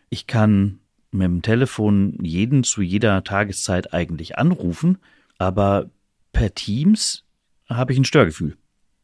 ich 0.09 0.27
kann 0.27 0.79
mit 1.15 1.25
dem 1.25 1.41
Telefon 1.41 2.17
jeden 2.21 2.63
zu 2.63 2.81
jeder 2.81 3.23
Tageszeit 3.23 3.93
eigentlich 3.93 4.37
anrufen, 4.37 4.97
aber 5.37 5.89
per 6.31 6.53
Teams 6.53 7.23
habe 7.67 7.93
ich 7.93 7.99
ein 7.99 8.05
Störgefühl. 8.05 8.57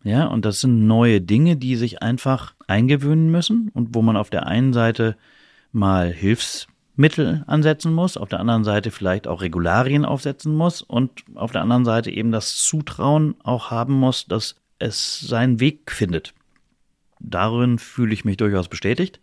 Ja, 0.03 0.25
und 0.25 0.45
das 0.45 0.61
sind 0.61 0.87
neue 0.87 1.21
Dinge, 1.21 1.57
die 1.57 1.75
sich 1.75 2.01
einfach 2.01 2.55
eingewöhnen 2.67 3.29
müssen 3.29 3.69
und 3.73 3.93
wo 3.93 4.01
man 4.01 4.17
auf 4.17 4.29
der 4.29 4.47
einen 4.47 4.73
Seite 4.73 5.15
mal 5.71 6.11
Hilfs 6.11 6.67
Mittel 6.95 7.43
ansetzen 7.47 7.93
muss, 7.93 8.17
auf 8.17 8.29
der 8.29 8.39
anderen 8.39 8.63
Seite 8.63 8.91
vielleicht 8.91 9.27
auch 9.27 9.41
Regularien 9.41 10.05
aufsetzen 10.05 10.55
muss 10.55 10.81
und 10.81 11.23
auf 11.35 11.51
der 11.51 11.61
anderen 11.61 11.85
Seite 11.85 12.11
eben 12.11 12.31
das 12.31 12.57
Zutrauen 12.57 13.35
auch 13.43 13.71
haben 13.71 13.93
muss, 13.93 14.25
dass 14.25 14.55
es 14.79 15.19
seinen 15.19 15.59
Weg 15.59 15.91
findet. 15.91 16.33
Darin 17.19 17.77
fühle 17.77 18.13
ich 18.13 18.25
mich 18.25 18.37
durchaus 18.37 18.67
bestätigt, 18.67 19.19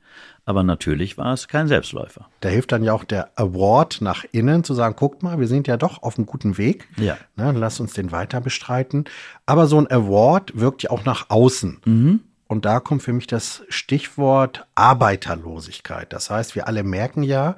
aber 0.48 0.64
natürlich 0.64 1.18
war 1.18 1.34
es 1.34 1.46
kein 1.46 1.68
Selbstläufer. 1.68 2.26
Da 2.40 2.48
hilft 2.48 2.72
dann 2.72 2.82
ja 2.82 2.94
auch 2.94 3.04
der 3.04 3.28
Award 3.36 4.00
nach 4.00 4.24
innen 4.32 4.64
zu 4.64 4.72
sagen, 4.72 4.96
guckt 4.96 5.22
mal, 5.22 5.38
wir 5.38 5.46
sind 5.46 5.68
ja 5.68 5.76
doch 5.76 6.02
auf 6.02 6.16
einem 6.16 6.24
guten 6.24 6.56
Weg. 6.56 6.88
Ja. 6.96 7.18
Ne, 7.36 7.52
lass 7.52 7.80
uns 7.80 7.92
den 7.92 8.12
weiter 8.12 8.40
bestreiten. 8.40 9.04
Aber 9.44 9.66
so 9.66 9.78
ein 9.78 9.90
Award 9.90 10.58
wirkt 10.58 10.84
ja 10.84 10.90
auch 10.90 11.04
nach 11.04 11.28
außen. 11.28 11.82
Mhm. 11.84 12.20
Und 12.46 12.64
da 12.64 12.80
kommt 12.80 13.02
für 13.02 13.12
mich 13.12 13.26
das 13.26 13.62
Stichwort 13.68 14.66
Arbeiterlosigkeit. 14.74 16.14
Das 16.14 16.30
heißt, 16.30 16.54
wir 16.54 16.66
alle 16.66 16.82
merken 16.82 17.22
ja, 17.22 17.56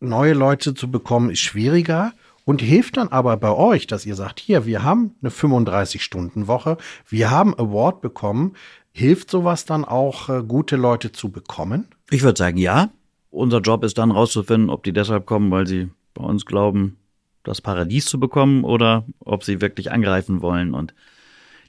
neue 0.00 0.32
Leute 0.32 0.72
zu 0.72 0.90
bekommen 0.90 1.28
ist 1.28 1.40
schwieriger 1.40 2.14
und 2.46 2.62
hilft 2.62 2.96
dann 2.96 3.08
aber 3.08 3.36
bei 3.36 3.50
euch, 3.50 3.86
dass 3.86 4.06
ihr 4.06 4.14
sagt, 4.14 4.40
hier, 4.40 4.64
wir 4.64 4.82
haben 4.82 5.14
eine 5.20 5.30
35-Stunden-Woche, 5.30 6.78
wir 7.08 7.30
haben 7.30 7.54
Award 7.58 8.00
bekommen. 8.00 8.56
Hilft 8.92 9.30
sowas 9.30 9.64
dann 9.64 9.84
auch, 9.84 10.28
äh, 10.28 10.42
gute 10.46 10.76
Leute 10.76 11.12
zu 11.12 11.30
bekommen? 11.30 11.86
Ich 12.10 12.22
würde 12.22 12.38
sagen, 12.38 12.58
ja. 12.58 12.90
Unser 13.30 13.60
Job 13.60 13.82
ist 13.82 13.96
dann 13.96 14.10
rauszufinden, 14.10 14.68
ob 14.68 14.84
die 14.84 14.92
deshalb 14.92 15.24
kommen, 15.24 15.50
weil 15.50 15.66
sie 15.66 15.90
bei 16.12 16.22
uns 16.22 16.44
glauben, 16.44 16.98
das 17.44 17.62
Paradies 17.62 18.04
zu 18.04 18.20
bekommen 18.20 18.64
oder 18.64 19.06
ob 19.20 19.44
sie 19.44 19.62
wirklich 19.62 19.90
angreifen 19.90 20.42
wollen 20.42 20.74
und 20.74 20.94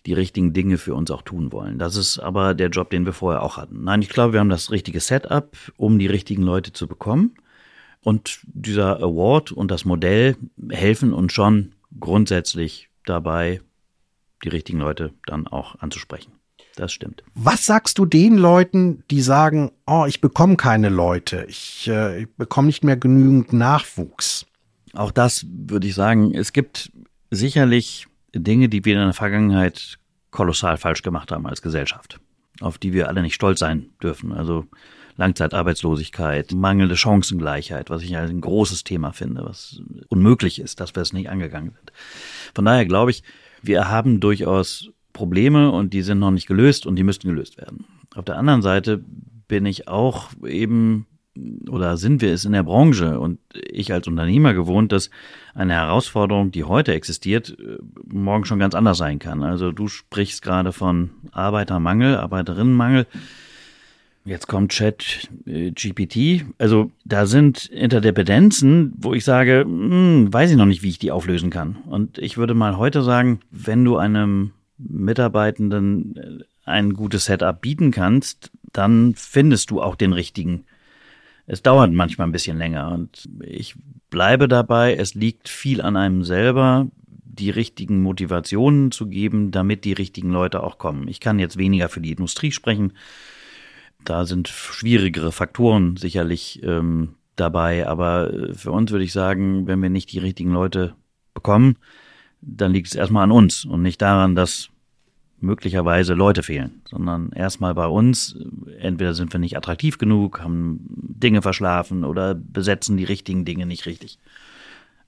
die 0.06 0.14
richtigen 0.14 0.52
Dinge 0.52 0.78
für 0.78 0.94
uns 0.94 1.10
auch 1.12 1.22
tun 1.22 1.52
wollen. 1.54 1.80
Das 1.80 1.96
ist 1.96 2.20
aber 2.20 2.54
der 2.54 2.70
Job, 2.70 2.90
den 2.90 3.06
wir 3.06 3.14
vorher 3.14 3.42
auch 3.42 3.56
hatten. 3.56 3.86
Nein, 3.86 4.02
ich 4.02 4.10
glaube, 4.10 4.34
wir 4.34 4.42
haben 4.42 4.50
das 4.50 4.72
richtige 4.72 5.00
Setup, 5.00 5.56
um 5.78 5.98
die 5.98 6.08
richtigen 6.08 6.44
Leute 6.44 6.74
zu 6.74 6.88
bekommen. 6.88 7.36
Und 8.02 8.42
dieser 8.44 9.02
Award 9.02 9.54
und 9.54 9.72
das 9.72 9.86
Modell 9.86 10.36
helfen 10.70 11.14
uns 11.14 11.32
schon 11.32 11.74
grundsätzlich 11.98 12.90
dabei, 13.06 13.62
die 14.44 14.50
richtigen 14.50 14.80
Leute 14.80 15.14
dann 15.26 15.48
auch 15.48 15.80
anzusprechen. 15.80 16.34
Das 16.76 16.92
stimmt. 16.92 17.24
Was 17.36 17.66
sagst 17.66 18.00
du 18.00 18.06
den 18.06 18.36
Leuten, 18.36 19.04
die 19.12 19.22
sagen, 19.22 19.72
oh, 19.86 20.06
ich 20.08 20.22
bekomme 20.22 20.56
keine 20.56 20.90
Leute, 20.90 21.46
ich, 21.48 21.88
äh, 21.88 22.24
ich 22.24 22.36
bekomme 22.36 22.68
nicht 22.68 22.84
mehr 22.84 22.98
genügend 22.98 23.54
Nachwuchs? 23.54 24.46
Auch 24.94 25.12
das 25.12 25.46
würde 25.48 25.88
ich 25.88 25.94
sagen, 25.94 26.34
es 26.34 26.54
gibt 26.54 26.92
sicherlich 27.30 28.08
Dinge, 28.34 28.70
die 28.70 28.86
wir 28.86 28.96
in 28.96 29.06
der 29.06 29.14
Vergangenheit 29.14 30.00
kolossal 30.32 30.78
falsch 30.78 31.04
gemacht 31.04 31.32
haben 31.32 31.46
als 31.46 31.62
Gesellschaft, 31.62 32.20
auf 32.60 32.78
die 32.80 32.94
wir 32.94 33.08
alle 33.08 33.22
nicht 33.22 33.36
stolz 33.36 33.60
sein 33.60 33.92
dürfen. 34.02 34.32
Also 34.32 34.66
Langzeitarbeitslosigkeit, 35.16 36.54
mangelnde 36.54 36.98
Chancengleichheit, 36.98 37.92
was 37.92 38.02
ich 38.02 38.16
ein 38.18 38.42
großes 38.42 38.84
Thema 38.84 39.12
finde, 39.12 39.46
was 39.46 39.82
unmöglich 40.10 40.60
ist, 40.60 40.80
dass 40.80 40.96
wir 40.96 41.02
es 41.02 41.14
nicht 41.14 41.30
angegangen 41.30 41.72
sind. 41.72 41.92
Von 42.56 42.66
daher 42.66 42.86
glaube 42.86 43.12
ich, 43.12 43.24
wir 43.62 43.90
haben 43.90 44.20
durchaus 44.20 44.90
Probleme 45.14 45.72
und 45.72 45.94
die 45.94 46.02
sind 46.02 46.20
noch 46.20 46.32
nicht 46.32 46.48
gelöst 46.48 46.86
und 46.86 46.96
die 46.96 47.04
müssten 47.04 47.30
gelöst 47.30 47.58
werden. 47.58 47.86
Auf 48.16 48.26
der 48.26 48.38
anderen 48.38 48.62
Seite 48.62 49.04
bin 49.48 49.66
ich 49.66 49.88
auch 49.88 50.30
eben 50.46 51.06
oder 51.68 51.98
sind 51.98 52.22
wir 52.22 52.32
es 52.32 52.46
in 52.46 52.52
der 52.52 52.64
Branche 52.64 53.20
und 53.20 53.40
ich 53.54 53.92
als 53.92 54.08
Unternehmer 54.08 54.54
gewohnt, 54.54 54.92
dass 54.92 55.10
eine 55.56 55.74
Herausforderung, 55.74 56.52
die 56.52 56.64
heute 56.64 56.94
existiert, 56.94 57.58
morgen 58.06 58.46
schon 58.46 58.60
ganz 58.60 58.76
anders 58.76 59.00
sein 59.00 59.20
kann. 59.20 59.42
Also 59.42 59.72
du 59.72 59.88
sprichst 59.88 60.44
gerade 60.44 60.72
von 60.72 61.10
Arbeitermangel, 61.32 62.18
Arbeiterinnenmangel. 62.18 63.08
Jetzt 64.26 64.48
kommt 64.48 64.72
Chat 64.72 65.28
äh, 65.46 65.72
GPT. 65.72 66.46
Also 66.58 66.92
da 67.04 67.26
sind 67.26 67.66
Interdependenzen, 67.66 68.94
wo 68.98 69.14
ich 69.14 69.26
sage, 69.26 69.66
hm, 69.66 70.32
weiß 70.32 70.52
ich 70.52 70.56
noch 70.58 70.66
nicht, 70.66 70.82
wie 70.82 70.90
ich 70.90 71.00
die 71.00 71.12
auflösen 71.12 71.50
kann. 71.50 71.78
Und 71.88 72.20
ich 72.20 72.38
würde 72.38 72.54
mal 72.54 72.78
heute 72.78 73.02
sagen, 73.02 73.42
wenn 73.52 73.84
du 73.84 73.98
einem 73.98 74.52
Mitarbeitenden 74.88 76.16
äh, 76.16 76.44
ein 76.66 76.94
gutes 76.94 77.26
Setup 77.26 77.60
bieten 77.60 77.92
kannst, 77.92 78.52
dann 78.72 79.14
findest 79.16 79.72
du 79.72 79.82
auch 79.82 79.96
den 79.96 80.14
richtigen 80.14 80.66
es 81.46 81.62
dauert 81.62 81.92
manchmal 81.92 82.28
ein 82.28 82.32
bisschen 82.32 82.58
länger 82.58 82.92
und 82.92 83.28
ich 83.42 83.76
bleibe 84.10 84.48
dabei, 84.48 84.96
es 84.96 85.14
liegt 85.14 85.50
viel 85.50 85.82
an 85.82 85.98
einem 85.98 86.24
selber, 86.24 86.88
die 87.34 87.50
richtigen 87.50 88.02
Motivationen 88.02 88.92
zu 88.92 89.08
geben, 89.08 89.52
damit 89.52 89.86
die 89.86 89.94
richtigen 89.94 90.30
Leute 90.30 90.64
auch 90.64 90.78
kommen. 90.78 91.08
Ich 91.08 91.20
kann 91.20 91.40
jetzt 91.40 91.58
weniger 91.58 91.90
für 91.90 92.00
die 92.00 92.12
Industrie 92.12 92.52
sprechen. 92.52 92.94
Da 94.06 94.26
sind 94.26 94.48
schwierigere 94.48 95.32
Faktoren 95.32 95.98
sicherlich 95.98 96.62
ähm, 96.64 97.16
dabei, 97.36 97.88
aber 97.88 98.32
äh, 98.32 98.54
für 98.54 98.72
uns 98.72 98.92
würde 98.92 99.06
ich 99.06 99.14
sagen, 99.14 99.66
wenn 99.68 99.82
wir 99.82 99.90
nicht 99.90 100.12
die 100.12 100.20
richtigen 100.20 100.52
Leute 100.52 100.96
bekommen, 101.34 101.78
dann 102.42 102.72
liegt 102.72 102.88
es 102.88 102.96
erstmal 102.96 103.24
an 103.24 103.32
uns 103.32 103.66
und 103.66 103.82
nicht 103.82 104.02
daran, 104.02 104.36
dass 104.36 104.70
möglicherweise 105.44 106.14
Leute 106.14 106.42
fehlen, 106.42 106.82
sondern 106.86 107.32
erstmal 107.32 107.76
bei 107.76 107.86
uns, 107.86 108.36
entweder 108.80 109.14
sind 109.14 109.34
wir 109.34 109.40
nicht 109.40 109.58
attraktiv 109.58 109.98
genug, 109.98 110.42
haben 110.42 110.80
Dinge 110.88 111.42
verschlafen 111.42 112.04
oder 112.04 112.34
besetzen 112.34 112.98
die 112.98 113.04
richtigen 113.04 113.46
Dinge 113.46 113.66
nicht 113.66 113.86
richtig. 113.86 114.18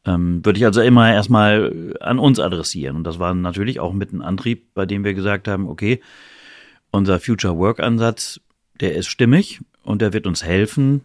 Ähm, 0.06 0.46
würde 0.46 0.60
ich 0.60 0.66
also 0.66 0.82
immer 0.82 1.12
erstmal 1.12 1.96
an 2.02 2.20
uns 2.20 2.40
adressieren. 2.40 2.98
Und 2.98 3.06
das 3.06 3.18
war 3.18 3.34
natürlich 3.34 3.80
auch 3.80 3.94
mit 3.94 4.14
ein 4.14 4.22
Antrieb, 4.22 4.74
bei 4.76 4.86
dem 4.86 5.04
wir 5.04 5.14
gesagt 5.14 5.48
haben, 5.48 5.68
okay, 5.68 6.02
unser 6.92 7.20
Future 7.20 7.58
Work 7.58 7.80
Ansatz, 7.80 8.40
der 8.80 8.96
ist 8.96 9.08
stimmig 9.08 9.62
und 9.84 10.02
der 10.02 10.14
wird 10.14 10.28
uns 10.28 10.44
helfen, 10.44 11.02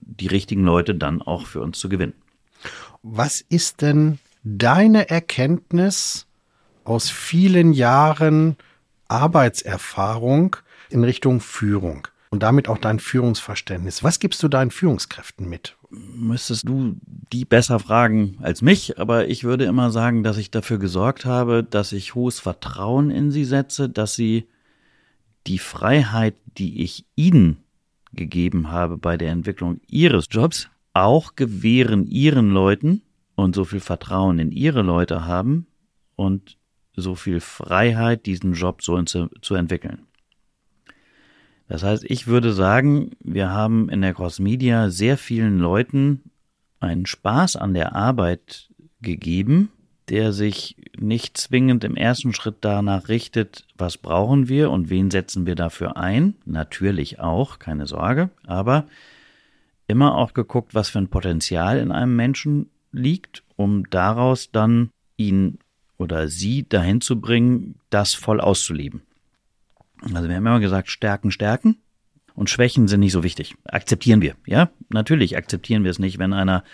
die 0.00 0.28
richtigen 0.28 0.64
Leute 0.64 0.94
dann 0.94 1.22
auch 1.22 1.46
für 1.46 1.60
uns 1.60 1.78
zu 1.78 1.88
gewinnen. 1.88 2.14
Was 3.02 3.40
ist 3.40 3.82
denn 3.82 4.18
deine 4.44 5.08
Erkenntnis 5.10 6.26
aus 6.84 7.10
vielen 7.10 7.72
Jahren 7.72 8.56
Arbeitserfahrung 9.14 10.56
in 10.90 11.04
Richtung 11.04 11.40
Führung 11.40 12.08
und 12.30 12.42
damit 12.42 12.68
auch 12.68 12.78
dein 12.78 12.98
Führungsverständnis. 12.98 14.02
Was 14.02 14.18
gibst 14.18 14.42
du 14.42 14.48
deinen 14.48 14.72
Führungskräften 14.72 15.48
mit? 15.48 15.76
Müsstest 15.90 16.68
du 16.68 16.96
die 17.04 17.44
besser 17.44 17.78
fragen 17.78 18.38
als 18.42 18.60
mich, 18.60 18.98
aber 18.98 19.28
ich 19.28 19.44
würde 19.44 19.64
immer 19.64 19.92
sagen, 19.92 20.24
dass 20.24 20.36
ich 20.36 20.50
dafür 20.50 20.78
gesorgt 20.78 21.24
habe, 21.24 21.62
dass 21.62 21.92
ich 21.92 22.16
hohes 22.16 22.40
Vertrauen 22.40 23.10
in 23.10 23.30
sie 23.30 23.44
setze, 23.44 23.88
dass 23.88 24.16
sie 24.16 24.48
die 25.46 25.58
Freiheit, 25.58 26.34
die 26.58 26.82
ich 26.82 27.06
ihnen 27.14 27.58
gegeben 28.12 28.70
habe 28.70 28.98
bei 28.98 29.16
der 29.16 29.30
Entwicklung 29.30 29.80
ihres 29.86 30.26
Jobs, 30.30 30.68
auch 30.92 31.36
gewähren 31.36 32.06
ihren 32.06 32.50
Leuten 32.50 33.02
und 33.36 33.54
so 33.54 33.64
viel 33.64 33.80
Vertrauen 33.80 34.38
in 34.38 34.50
ihre 34.50 34.82
Leute 34.82 35.24
haben 35.24 35.66
und 36.16 36.56
so 36.96 37.14
viel 37.14 37.40
Freiheit, 37.40 38.26
diesen 38.26 38.54
Job 38.54 38.82
so 38.82 39.00
zu, 39.02 39.28
zu 39.40 39.54
entwickeln. 39.54 40.06
Das 41.68 41.82
heißt, 41.82 42.04
ich 42.04 42.26
würde 42.26 42.52
sagen, 42.52 43.12
wir 43.20 43.50
haben 43.50 43.88
in 43.88 44.02
der 44.02 44.14
Cross 44.14 44.38
Media 44.38 44.90
sehr 44.90 45.16
vielen 45.16 45.58
Leuten 45.58 46.30
einen 46.80 47.06
Spaß 47.06 47.56
an 47.56 47.74
der 47.74 47.94
Arbeit 47.94 48.68
gegeben, 49.00 49.70
der 50.08 50.32
sich 50.32 50.76
nicht 50.98 51.38
zwingend 51.38 51.82
im 51.84 51.96
ersten 51.96 52.34
Schritt 52.34 52.56
danach 52.60 53.08
richtet, 53.08 53.66
was 53.76 53.96
brauchen 53.96 54.48
wir 54.48 54.70
und 54.70 54.90
wen 54.90 55.10
setzen 55.10 55.46
wir 55.46 55.54
dafür 55.54 55.96
ein. 55.96 56.34
Natürlich 56.44 57.20
auch, 57.20 57.58
keine 57.58 57.86
Sorge, 57.86 58.28
aber 58.46 58.86
immer 59.86 60.16
auch 60.16 60.34
geguckt, 60.34 60.74
was 60.74 60.90
für 60.90 60.98
ein 60.98 61.08
Potenzial 61.08 61.78
in 61.78 61.90
einem 61.90 62.14
Menschen 62.14 62.70
liegt, 62.92 63.42
um 63.56 63.88
daraus 63.88 64.50
dann 64.50 64.90
ihn 65.16 65.58
oder 65.96 66.28
sie 66.28 66.68
dahin 66.68 67.00
zu 67.00 67.20
bringen, 67.20 67.76
das 67.90 68.14
voll 68.14 68.40
auszuleben. 68.40 69.02
Also 70.02 70.28
wir 70.28 70.36
haben 70.36 70.46
immer 70.46 70.60
gesagt, 70.60 70.90
Stärken, 70.90 71.30
Stärken 71.30 71.78
und 72.34 72.50
Schwächen 72.50 72.88
sind 72.88 73.00
nicht 73.00 73.12
so 73.12 73.22
wichtig. 73.22 73.54
Akzeptieren 73.64 74.20
wir, 74.20 74.34
ja? 74.46 74.70
Natürlich 74.88 75.36
akzeptieren 75.36 75.84
wir 75.84 75.90
es 75.90 75.98
nicht, 75.98 76.18
wenn 76.18 76.32
einer 76.32 76.64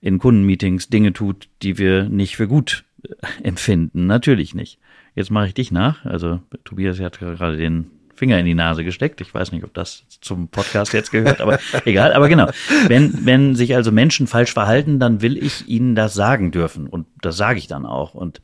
in 0.00 0.18
Kundenmeetings 0.18 0.88
Dinge 0.88 1.12
tut, 1.12 1.48
die 1.62 1.78
wir 1.78 2.08
nicht 2.08 2.36
für 2.36 2.48
gut 2.48 2.84
äh, 3.02 3.14
empfinden. 3.42 4.06
Natürlich 4.06 4.54
nicht. 4.54 4.78
Jetzt 5.14 5.30
mache 5.30 5.46
ich 5.46 5.54
dich 5.54 5.72
nach. 5.72 6.04
Also 6.04 6.40
Tobias 6.64 7.00
hat 7.00 7.18
gerade 7.18 7.56
den 7.56 7.90
Finger 8.16 8.38
in 8.38 8.46
die 8.46 8.54
Nase 8.54 8.82
gesteckt. 8.82 9.20
Ich 9.20 9.32
weiß 9.32 9.52
nicht, 9.52 9.64
ob 9.64 9.74
das 9.74 10.04
zum 10.20 10.48
Podcast 10.48 10.92
jetzt 10.92 11.12
gehört, 11.12 11.40
aber 11.40 11.58
egal. 11.84 12.12
Aber 12.12 12.28
genau. 12.28 12.48
Wenn, 12.88 13.24
wenn 13.24 13.54
sich 13.54 13.76
also 13.76 13.92
Menschen 13.92 14.26
falsch 14.26 14.52
verhalten, 14.52 14.98
dann 14.98 15.22
will 15.22 15.36
ich 15.36 15.68
ihnen 15.68 15.94
das 15.94 16.14
sagen 16.14 16.50
dürfen. 16.50 16.86
Und 16.86 17.06
das 17.20 17.36
sage 17.36 17.58
ich 17.58 17.66
dann 17.66 17.86
auch. 17.86 18.14
Und 18.14 18.40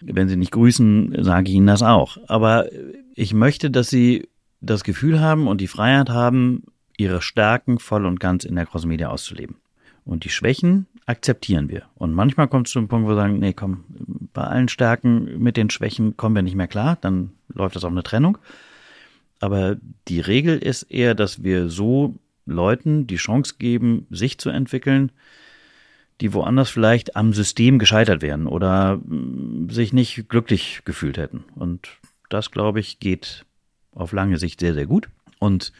wenn 0.00 0.28
sie 0.28 0.36
nicht 0.36 0.52
grüßen, 0.52 1.16
sage 1.24 1.48
ich 1.48 1.56
ihnen 1.56 1.66
das 1.66 1.82
auch. 1.82 2.18
Aber 2.28 2.66
ich 3.14 3.34
möchte, 3.34 3.70
dass 3.70 3.88
sie 3.88 4.28
das 4.60 4.84
Gefühl 4.84 5.20
haben 5.20 5.48
und 5.48 5.60
die 5.60 5.68
Freiheit 5.68 6.10
haben, 6.10 6.64
ihre 6.96 7.22
Stärken 7.22 7.78
voll 7.78 8.06
und 8.06 8.20
ganz 8.20 8.44
in 8.44 8.54
der 8.54 8.66
Cross 8.66 8.86
Media 8.86 9.08
auszuleben. 9.08 9.56
Und 10.04 10.24
die 10.24 10.30
Schwächen 10.30 10.86
akzeptieren 11.06 11.68
wir. 11.68 11.82
Und 11.94 12.12
manchmal 12.12 12.48
kommt 12.48 12.66
es 12.66 12.72
zu 12.72 12.78
einem 12.78 12.88
Punkt, 12.88 13.06
wo 13.06 13.10
wir 13.10 13.16
sagen, 13.16 13.38
nee, 13.38 13.52
komm, 13.52 13.84
bei 14.32 14.42
allen 14.42 14.68
Stärken 14.68 15.38
mit 15.38 15.56
den 15.56 15.70
Schwächen 15.70 16.16
kommen 16.16 16.34
wir 16.34 16.42
nicht 16.42 16.56
mehr 16.56 16.68
klar, 16.68 16.96
dann 17.00 17.32
läuft 17.52 17.76
das 17.76 17.84
auf 17.84 17.90
eine 17.90 18.02
Trennung. 18.02 18.38
Aber 19.42 19.76
die 20.06 20.20
Regel 20.20 20.56
ist 20.56 20.84
eher, 20.84 21.16
dass 21.16 21.42
wir 21.42 21.68
so 21.68 22.14
Leuten 22.46 23.08
die 23.08 23.16
Chance 23.16 23.56
geben, 23.58 24.06
sich 24.08 24.38
zu 24.38 24.50
entwickeln, 24.50 25.10
die 26.20 26.32
woanders 26.32 26.70
vielleicht 26.70 27.16
am 27.16 27.32
System 27.32 27.80
gescheitert 27.80 28.22
wären 28.22 28.46
oder 28.46 28.98
mm, 28.98 29.68
sich 29.68 29.92
nicht 29.92 30.28
glücklich 30.28 30.82
gefühlt 30.84 31.18
hätten. 31.18 31.42
Und 31.56 31.88
das, 32.28 32.52
glaube 32.52 32.78
ich, 32.78 33.00
geht 33.00 33.44
auf 33.90 34.12
lange 34.12 34.38
Sicht 34.38 34.60
sehr, 34.60 34.74
sehr 34.74 34.86
gut. 34.86 35.08
Und 35.40 35.72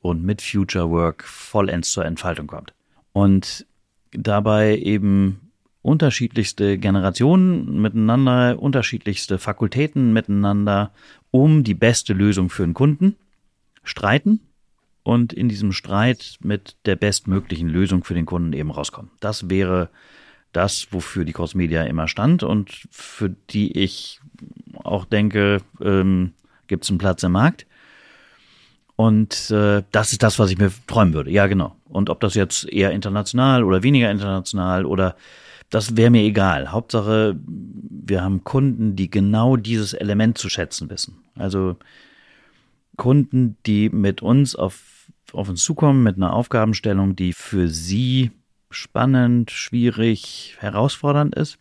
und 0.00 0.24
mit 0.24 0.42
Future 0.42 0.90
Work 0.90 1.24
vollends 1.24 1.92
zur 1.92 2.04
Entfaltung 2.04 2.46
kommt. 2.46 2.74
Und 3.12 3.66
dabei 4.12 4.78
eben 4.78 5.40
unterschiedlichste 5.82 6.78
Generationen 6.78 7.80
miteinander, 7.80 8.58
unterschiedlichste 8.58 9.38
Fakultäten 9.38 10.12
miteinander 10.12 10.90
um 11.30 11.64
die 11.64 11.74
beste 11.74 12.14
Lösung 12.14 12.48
für 12.48 12.64
den 12.64 12.74
Kunden 12.74 13.16
streiten 13.82 14.40
und 15.02 15.32
in 15.32 15.48
diesem 15.48 15.72
Streit 15.72 16.38
mit 16.40 16.76
der 16.86 16.96
bestmöglichen 16.96 17.68
Lösung 17.68 18.02
für 18.02 18.14
den 18.14 18.26
Kunden 18.26 18.54
eben 18.54 18.70
rauskommen. 18.70 19.10
Das 19.20 19.50
wäre 19.50 19.90
das, 20.56 20.88
wofür 20.90 21.24
die 21.24 21.32
Crossmedia 21.32 21.84
immer 21.84 22.08
stand 22.08 22.42
und 22.42 22.86
für 22.90 23.30
die 23.50 23.78
ich 23.78 24.20
auch 24.82 25.04
denke, 25.04 25.58
ähm, 25.80 26.32
gibt 26.66 26.84
es 26.84 26.90
einen 26.90 26.98
Platz 26.98 27.22
im 27.22 27.32
Markt. 27.32 27.66
Und 28.96 29.50
äh, 29.50 29.82
das 29.90 30.12
ist 30.12 30.22
das, 30.22 30.38
was 30.38 30.50
ich 30.50 30.58
mir 30.58 30.70
träumen 30.86 31.14
würde. 31.14 31.30
Ja, 31.30 31.46
genau. 31.46 31.74
Und 31.88 32.10
ob 32.10 32.20
das 32.20 32.34
jetzt 32.34 32.68
eher 32.68 32.92
international 32.92 33.64
oder 33.64 33.82
weniger 33.82 34.10
international 34.10 34.86
oder 34.86 35.16
das 35.70 35.96
wäre 35.96 36.10
mir 36.10 36.22
egal. 36.22 36.70
Hauptsache, 36.70 37.36
wir 37.46 38.22
haben 38.22 38.44
Kunden, 38.44 38.94
die 38.94 39.10
genau 39.10 39.56
dieses 39.56 39.92
Element 39.92 40.38
zu 40.38 40.48
schätzen 40.48 40.88
wissen. 40.90 41.24
Also 41.34 41.76
Kunden, 42.96 43.56
die 43.66 43.88
mit 43.88 44.22
uns 44.22 44.54
auf, 44.54 45.10
auf 45.32 45.48
uns 45.48 45.64
zukommen 45.64 46.04
mit 46.04 46.16
einer 46.16 46.32
Aufgabenstellung, 46.32 47.16
die 47.16 47.32
für 47.32 47.68
sie 47.68 48.30
spannend, 48.74 49.50
schwierig, 49.50 50.56
herausfordernd 50.58 51.34
ist 51.34 51.58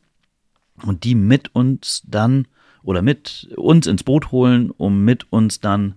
und 0.84 1.04
die 1.04 1.16
mit 1.16 1.56
uns 1.56 2.04
dann 2.06 2.48
oder 2.84 3.02
mit 3.02 3.50
uns 3.56 3.88
ins 3.88 4.04
Boot 4.04 4.32
holen, 4.32 4.72
um 4.72 5.04
mit 5.06 5.32
uns 5.32 5.60
dann 5.60 5.96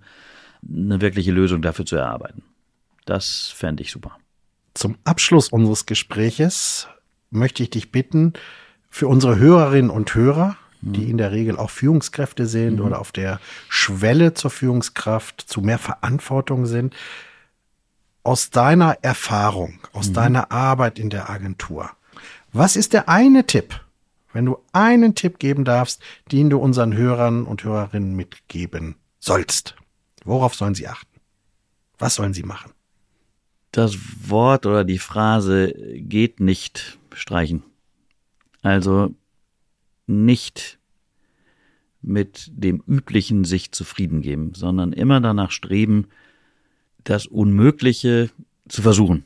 eine 0.68 1.00
wirkliche 1.00 1.32
Lösung 1.32 1.62
dafür 1.62 1.84
zu 1.86 1.96
erarbeiten. 1.96 2.42
Das 3.04 3.52
fände 3.54 3.82
ich 3.82 3.90
super. 3.90 4.18
Zum 4.74 4.96
Abschluss 5.04 5.48
unseres 5.48 5.86
Gespräches 5.86 6.88
möchte 7.30 7.62
ich 7.62 7.70
dich 7.70 7.92
bitten, 7.92 8.34
für 8.90 9.08
unsere 9.08 9.38
Hörerinnen 9.38 9.90
und 9.90 10.14
Hörer, 10.14 10.56
die 10.80 11.04
mhm. 11.04 11.10
in 11.10 11.18
der 11.18 11.32
Regel 11.32 11.58
auch 11.58 11.70
Führungskräfte 11.70 12.46
sind 12.46 12.76
mhm. 12.76 12.86
oder 12.86 13.00
auf 13.00 13.12
der 13.12 13.40
Schwelle 13.68 14.34
zur 14.34 14.50
Führungskraft, 14.50 15.40
zu 15.40 15.60
mehr 15.60 15.78
Verantwortung 15.78 16.66
sind, 16.66 16.94
aus 18.26 18.50
deiner 18.50 18.98
Erfahrung, 19.02 19.78
aus 19.92 20.08
mhm. 20.08 20.14
deiner 20.14 20.50
Arbeit 20.50 20.98
in 20.98 21.10
der 21.10 21.30
Agentur, 21.30 21.90
was 22.52 22.74
ist 22.74 22.92
der 22.92 23.08
eine 23.08 23.46
Tipp, 23.46 23.80
wenn 24.32 24.44
du 24.46 24.58
einen 24.72 25.14
Tipp 25.14 25.38
geben 25.38 25.64
darfst, 25.64 26.02
den 26.32 26.50
du 26.50 26.58
unseren 26.58 26.94
Hörern 26.96 27.44
und 27.44 27.62
Hörerinnen 27.62 28.16
mitgeben 28.16 28.96
sollst? 29.20 29.76
Worauf 30.24 30.56
sollen 30.56 30.74
sie 30.74 30.88
achten? 30.88 31.20
Was 31.98 32.16
sollen 32.16 32.34
sie 32.34 32.42
machen? 32.42 32.72
Das 33.70 33.96
Wort 34.28 34.66
oder 34.66 34.82
die 34.82 34.98
Phrase 34.98 35.72
geht 35.94 36.40
nicht 36.40 36.98
streichen. 37.14 37.62
Also 38.62 39.14
nicht 40.08 40.78
mit 42.02 42.50
dem 42.52 42.82
Üblichen 42.88 43.44
sich 43.44 43.70
zufrieden 43.70 44.20
geben, 44.20 44.52
sondern 44.54 44.92
immer 44.92 45.20
danach 45.20 45.52
streben, 45.52 46.08
das 47.06 47.26
Unmögliche 47.26 48.30
zu 48.68 48.82
versuchen 48.82 49.24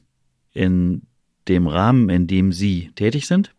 in 0.53 1.03
dem 1.49 1.67
Rahmen, 1.67 2.11
in 2.11 2.27
dem 2.27 2.53
Sie 2.53 2.93
tätig 2.95 3.27
sind 3.27 3.55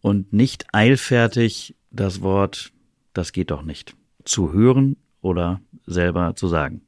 und 0.00 0.32
nicht 0.32 0.66
eilfertig 0.72 1.76
das 1.90 2.20
Wort, 2.20 2.72
das 3.14 3.32
geht 3.32 3.50
doch 3.50 3.62
nicht, 3.62 3.94
zu 4.24 4.52
hören 4.52 4.96
oder 5.20 5.60
selber 5.86 6.34
zu 6.34 6.48
sagen. 6.48 6.82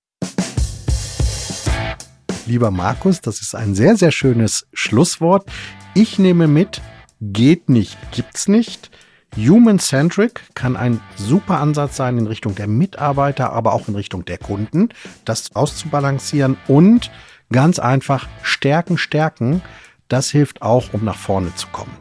Lieber 2.46 2.70
Markus, 2.72 3.20
das 3.20 3.40
ist 3.40 3.54
ein 3.54 3.74
sehr, 3.74 3.96
sehr 3.96 4.10
schönes 4.10 4.66
Schlusswort. 4.72 5.48
Ich 5.94 6.18
nehme 6.18 6.48
mit, 6.48 6.82
geht 7.20 7.68
nicht, 7.68 7.96
gibt's 8.10 8.48
nicht. 8.48 8.90
Human-Centric 9.36 10.40
kann 10.54 10.76
ein 10.76 11.00
super 11.16 11.60
Ansatz 11.60 11.96
sein 11.96 12.18
in 12.18 12.26
Richtung 12.26 12.54
der 12.54 12.66
Mitarbeiter, 12.66 13.52
aber 13.52 13.72
auch 13.72 13.88
in 13.88 13.94
Richtung 13.94 14.24
der 14.24 14.38
Kunden, 14.38 14.88
das 15.24 15.54
auszubalancieren 15.54 16.56
und 16.66 17.10
ganz 17.52 17.78
einfach 17.78 18.28
Stärken, 18.42 18.98
Stärken. 18.98 19.62
Das 20.08 20.30
hilft 20.30 20.62
auch, 20.62 20.92
um 20.92 21.04
nach 21.04 21.16
vorne 21.16 21.54
zu 21.54 21.68
kommen. 21.68 21.92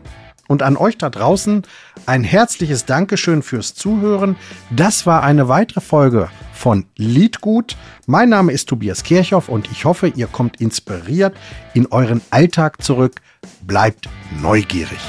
Und 0.47 0.63
an 0.63 0.77
euch 0.77 0.97
da 0.97 1.11
draußen 1.11 1.61
ein 2.07 2.23
herzliches 2.23 2.85
Dankeschön 2.85 3.43
fürs 3.43 3.75
Zuhören. 3.75 4.35
Das 4.71 5.05
war 5.05 5.21
eine 5.21 5.47
weitere 5.47 5.79
Folge 5.79 6.29
von 6.53 6.87
Liedgut. 6.97 7.77
Mein 8.07 8.29
Name 8.29 8.51
ist 8.51 8.67
Tobias 8.67 9.03
Kirchhoff 9.03 9.47
und 9.47 9.71
ich 9.71 9.85
hoffe, 9.85 10.07
ihr 10.07 10.25
kommt 10.25 10.59
inspiriert 10.59 11.37
in 11.75 11.85
euren 11.85 12.21
Alltag 12.31 12.81
zurück. 12.81 13.21
Bleibt 13.61 14.09
neugierig. 14.41 14.99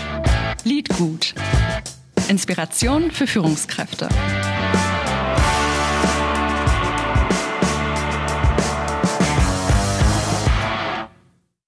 Liedgut. 0.64 1.34
Inspiration 2.30 3.10
für 3.10 3.26
Führungskräfte. 3.26 4.08